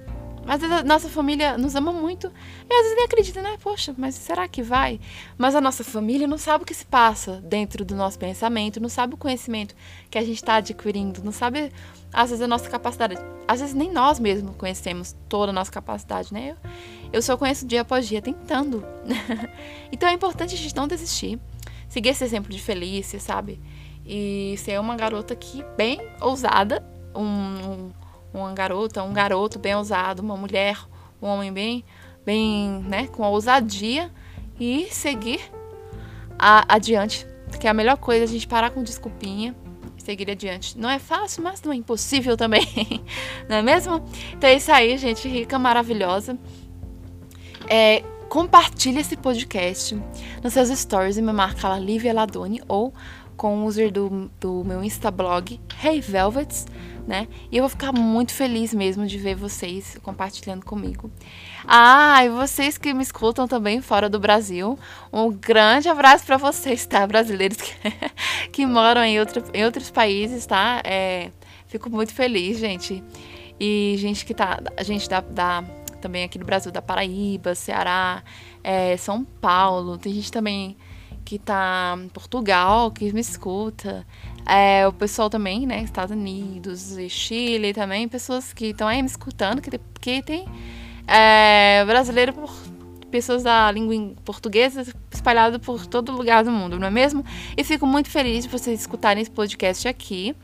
vezes 0.61 0.77
a 0.77 0.83
nossa 0.83 1.09
família 1.09 1.57
nos 1.57 1.75
ama 1.75 1.91
muito 1.91 2.31
e 2.69 2.73
às 2.73 2.81
vezes 2.83 2.95
nem 2.95 3.05
acredita, 3.05 3.41
né? 3.41 3.57
Poxa, 3.61 3.95
mas 3.97 4.13
será 4.13 4.47
que 4.47 4.61
vai? 4.61 4.99
Mas 5.37 5.55
a 5.55 5.61
nossa 5.61 5.83
família 5.83 6.27
não 6.27 6.37
sabe 6.37 6.63
o 6.63 6.67
que 6.67 6.73
se 6.73 6.85
passa 6.85 7.41
dentro 7.43 7.83
do 7.83 7.95
nosso 7.95 8.19
pensamento, 8.19 8.79
não 8.79 8.87
sabe 8.87 9.15
o 9.15 9.17
conhecimento 9.17 9.75
que 10.09 10.19
a 10.19 10.21
gente 10.21 10.35
está 10.35 10.57
adquirindo, 10.57 11.23
não 11.23 11.31
sabe, 11.31 11.71
às 12.13 12.29
vezes, 12.29 12.43
a 12.43 12.47
nossa 12.47 12.69
capacidade. 12.69 13.17
Às 13.47 13.59
vezes 13.59 13.73
nem 13.73 13.91
nós 13.91 14.19
mesmos 14.19 14.55
conhecemos 14.55 15.15
toda 15.27 15.51
a 15.51 15.53
nossa 15.53 15.71
capacidade, 15.71 16.31
né? 16.31 16.51
Eu, 16.51 16.71
eu 17.13 17.21
só 17.23 17.35
conheço 17.35 17.65
dia 17.65 17.81
após 17.81 18.07
dia 18.07 18.21
tentando. 18.21 18.85
então 19.91 20.07
é 20.07 20.13
importante 20.13 20.53
a 20.53 20.57
gente 20.57 20.75
não 20.75 20.87
desistir, 20.87 21.39
seguir 21.89 22.09
esse 22.09 22.23
exemplo 22.23 22.51
de 22.51 22.61
Felícia, 22.61 23.19
sabe? 23.19 23.59
E 24.05 24.53
ser 24.59 24.79
uma 24.79 24.95
garota 24.95 25.35
que 25.35 25.63
bem 25.75 25.99
ousada, 26.21 26.85
um, 27.15 27.23
um 27.23 27.91
uma 28.39 28.53
garota, 28.53 29.03
um 29.03 29.13
garoto 29.13 29.59
bem 29.59 29.75
ousado, 29.75 30.21
uma 30.21 30.35
mulher, 30.35 30.77
um 31.21 31.27
homem 31.27 31.51
bem, 31.51 31.85
bem, 32.25 32.83
né, 32.87 33.07
com 33.07 33.23
ousadia 33.23 34.11
e 34.59 34.87
seguir 34.91 35.41
a, 36.37 36.73
adiante. 36.73 37.27
Que 37.59 37.67
é 37.67 37.69
a 37.69 37.73
melhor 37.73 37.97
coisa 37.97 38.25
a 38.25 38.27
gente 38.27 38.47
parar 38.47 38.71
com 38.71 38.83
desculpinha 38.83 39.55
e 39.97 40.03
seguir 40.03 40.29
adiante. 40.29 40.77
Não 40.77 40.89
é 40.89 40.99
fácil, 40.99 41.43
mas 41.43 41.61
não 41.61 41.71
é 41.71 41.75
impossível 41.75 42.35
também. 42.35 42.65
não 43.47 43.57
é 43.57 43.61
mesmo? 43.61 44.03
Então 44.33 44.49
é 44.49 44.55
isso 44.55 44.71
aí, 44.71 44.97
gente. 44.97 45.27
Rica, 45.27 45.57
maravilhosa. 45.57 46.37
É, 47.67 48.03
compartilhe 48.29 48.99
esse 48.99 49.15
podcast 49.15 49.97
nos 50.43 50.53
seus 50.53 50.69
stories 50.69 51.17
e 51.17 51.21
me 51.21 51.31
marca 51.31 51.69
lá, 51.69 51.79
Lívia 51.79 52.13
Ladoni, 52.13 52.61
ou 52.67 52.93
com 53.35 53.59
o 53.59 53.65
user 53.65 53.91
do, 53.91 54.29
do 54.39 54.63
meu 54.63 54.83
Instablog, 54.83 55.59
Hey 55.83 56.01
Velvets 56.01 56.65
né? 57.07 57.27
E 57.51 57.57
eu 57.57 57.63
vou 57.63 57.69
ficar 57.69 57.91
muito 57.91 58.33
feliz 58.33 58.73
mesmo 58.73 59.05
de 59.05 59.17
ver 59.17 59.35
vocês 59.35 59.97
compartilhando 60.01 60.65
comigo. 60.65 61.11
Ah, 61.65 62.23
e 62.23 62.29
vocês 62.29 62.77
que 62.77 62.93
me 62.93 63.03
escutam 63.03 63.47
também 63.47 63.81
fora 63.81 64.09
do 64.09 64.19
Brasil, 64.19 64.77
um 65.13 65.31
grande 65.31 65.87
abraço 65.87 66.25
para 66.25 66.37
vocês, 66.37 66.85
tá? 66.85 67.05
Brasileiros 67.05 67.57
que, 67.57 67.73
que 68.51 68.65
moram 68.65 69.03
em, 69.03 69.19
outro, 69.19 69.43
em 69.53 69.63
outros 69.63 69.91
países, 69.91 70.45
tá? 70.45 70.81
É, 70.83 71.31
fico 71.67 71.89
muito 71.89 72.13
feliz, 72.13 72.57
gente. 72.57 73.03
E 73.59 73.95
gente 73.97 74.25
que 74.25 74.33
tá. 74.33 74.59
Gente 74.81 75.07
da, 75.07 75.21
da 75.21 75.63
também 76.01 76.23
aqui 76.23 76.37
no 76.37 76.45
Brasil, 76.45 76.71
da 76.71 76.81
Paraíba, 76.81 77.55
Ceará, 77.55 78.23
é, 78.63 78.95
São 78.97 79.23
Paulo, 79.23 79.97
tem 79.97 80.13
gente 80.13 80.31
também 80.31 80.77
que 81.25 81.39
tá 81.39 81.97
em 81.97 82.07
Portugal, 82.09 82.91
que 82.91 83.11
me 83.11 83.19
escuta. 83.19 84.05
É, 84.47 84.87
o 84.87 84.93
pessoal 84.93 85.29
também, 85.29 85.65
né? 85.65 85.81
Estados 85.81 86.15
Unidos 86.15 86.95
e 86.97 87.09
Chile 87.09 87.73
também, 87.73 88.07
pessoas 88.07 88.53
que 88.53 88.67
estão 88.67 88.87
aí 88.87 89.01
me 89.01 89.07
escutando, 89.07 89.59
que, 89.59 89.71
que 89.99 90.21
tem 90.21 90.45
é, 91.07 91.83
brasileiro 91.85 92.31
por 92.31 92.53
pessoas 93.09 93.43
da 93.43 93.71
língua 93.71 94.13
portuguesa 94.25 94.85
espalhado 95.09 95.59
por 95.59 95.85
todo 95.87 96.11
lugar 96.11 96.43
do 96.43 96.51
mundo, 96.51 96.77
não 96.77 96.87
é 96.87 96.91
mesmo? 96.91 97.23
E 97.55 97.63
fico 97.63 97.87
muito 97.87 98.09
feliz 98.09 98.43
de 98.43 98.49
vocês 98.49 98.81
escutarem 98.81 99.21
esse 99.21 99.31
podcast 99.31 99.87
aqui, 99.87 100.35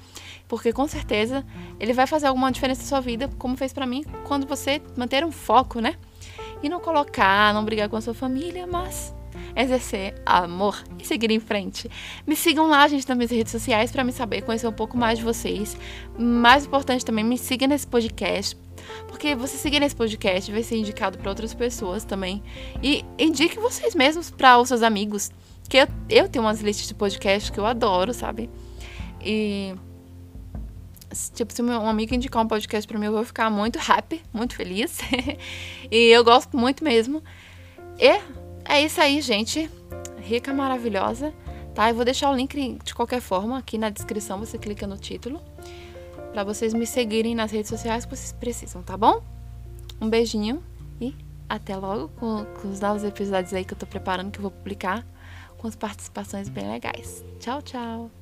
porque 0.48 0.72
com 0.72 0.88
certeza 0.88 1.46
ele 1.80 1.94
vai 1.94 2.08
fazer 2.08 2.28
alguma 2.28 2.52
diferença 2.52 2.82
na 2.82 2.88
sua 2.88 3.02
vida, 3.02 3.30
como 3.38 3.58
fez 3.58 3.74
para 3.74 3.86
mim, 3.86 4.04
quando 4.24 4.48
você 4.48 4.82
manter 4.96 5.24
um 5.26 5.32
foco, 5.32 5.80
né? 5.80 5.96
E 6.64 6.70
não 6.70 6.80
colocar, 6.80 7.54
não 7.54 7.66
brigar 7.66 7.90
com 7.90 7.98
a 7.98 8.02
sua 8.02 8.14
família, 8.14 8.66
mas 8.66 9.14
exercer 9.56 10.16
amor 10.26 10.82
e 11.00 11.06
seguir 11.06 11.32
em 11.32 11.40
frente. 11.40 11.90
Me 12.26 12.36
sigam 12.36 12.68
lá, 12.68 12.88
gente, 12.88 13.08
nas 13.08 13.18
minhas 13.18 13.32
redes 13.32 13.52
sociais 13.52 13.92
para 13.92 14.04
me 14.04 14.12
saber, 14.12 14.42
conhecer 14.42 14.68
um 14.68 14.74
pouco 14.74 14.98
mais 14.98 15.20
de 15.20 15.26
vocês. 15.26 15.78
Mais 16.18 16.66
importante 16.66 17.06
também, 17.06 17.24
me 17.24 17.38
siga 17.38 17.68
nesse 17.68 17.88
podcast. 17.88 18.58
Porque 19.08 19.36
você 19.36 19.58
seguir 19.58 19.80
nesse 19.80 19.96
podcast 19.96 20.52
vai 20.52 20.64
ser 20.64 20.78
indicado 20.78 21.18
para 21.18 21.30
outras 21.30 21.54
pessoas 21.54 22.04
também. 22.04 22.42
E 22.82 23.06
indique 23.18 23.58
vocês 23.60 23.96
mesmos 23.96 24.32
para 24.32 24.58
os 24.60 24.68
seus 24.68 24.82
amigos. 24.82 25.32
Que 25.70 25.78
eu, 25.78 25.88
eu 26.10 26.28
tenho 26.28 26.44
umas 26.44 26.62
listas 26.62 26.88
de 26.88 26.94
podcast 26.94 27.52
que 27.52 27.60
eu 27.60 27.66
adoro, 27.66 28.14
sabe? 28.14 28.50
E 29.24 29.74
tipo, 31.34 31.52
se 31.54 31.62
um 31.62 31.88
amigo 31.88 32.14
indicar 32.16 32.44
um 32.44 32.48
podcast 32.48 32.88
para 32.88 32.98
mim, 32.98 33.08
eu 33.08 33.12
vou 33.12 33.26
ficar 33.26 33.50
muito 33.50 33.80
happy, 33.80 34.22
muito 34.34 34.56
feliz. 34.56 35.00
e 35.92 36.08
eu 36.10 36.24
gosto 36.24 36.58
muito 36.58 36.84
mesmo. 36.84 37.24
E 38.00 38.20
é 38.66 38.82
isso 38.84 39.00
aí, 39.02 39.22
gente. 39.22 39.70
Rica, 40.18 40.54
maravilhosa. 40.54 41.34
Tá? 41.74 41.90
Eu 41.90 41.96
vou 41.96 42.06
deixar 42.06 42.30
o 42.30 42.36
link 42.36 42.78
de 42.84 42.94
qualquer 42.94 43.22
forma 43.22 43.58
aqui 43.58 43.78
na 43.78 43.90
descrição. 43.90 44.40
Você 44.40 44.58
clica 44.58 44.86
no 44.86 44.98
título. 44.98 45.42
para 46.32 46.44
vocês 46.44 46.74
me 46.74 46.86
seguirem 46.86 47.36
nas 47.36 47.52
redes 47.52 47.70
sociais 47.70 48.06
que 48.06 48.16
vocês 48.16 48.32
precisam, 48.34 48.82
tá 48.82 48.96
bom? 48.96 49.22
Um 50.00 50.10
beijinho 50.10 50.64
e 51.00 51.16
até 51.50 51.76
logo 51.76 52.08
com, 52.10 52.46
com 52.46 52.70
os 52.70 52.80
novos 52.80 53.04
episódios 53.04 53.54
aí 53.54 53.66
que 53.66 53.74
eu 53.74 53.78
tô 53.78 53.86
preparando, 53.86 54.32
que 54.32 54.40
eu 54.40 54.44
vou 54.44 54.52
publicar 54.52 55.06
com 55.58 55.68
as 55.68 55.76
participações 55.76 56.50
bem 56.50 56.70
legais. 56.70 57.24
Tchau, 57.40 57.62
tchau! 57.62 58.21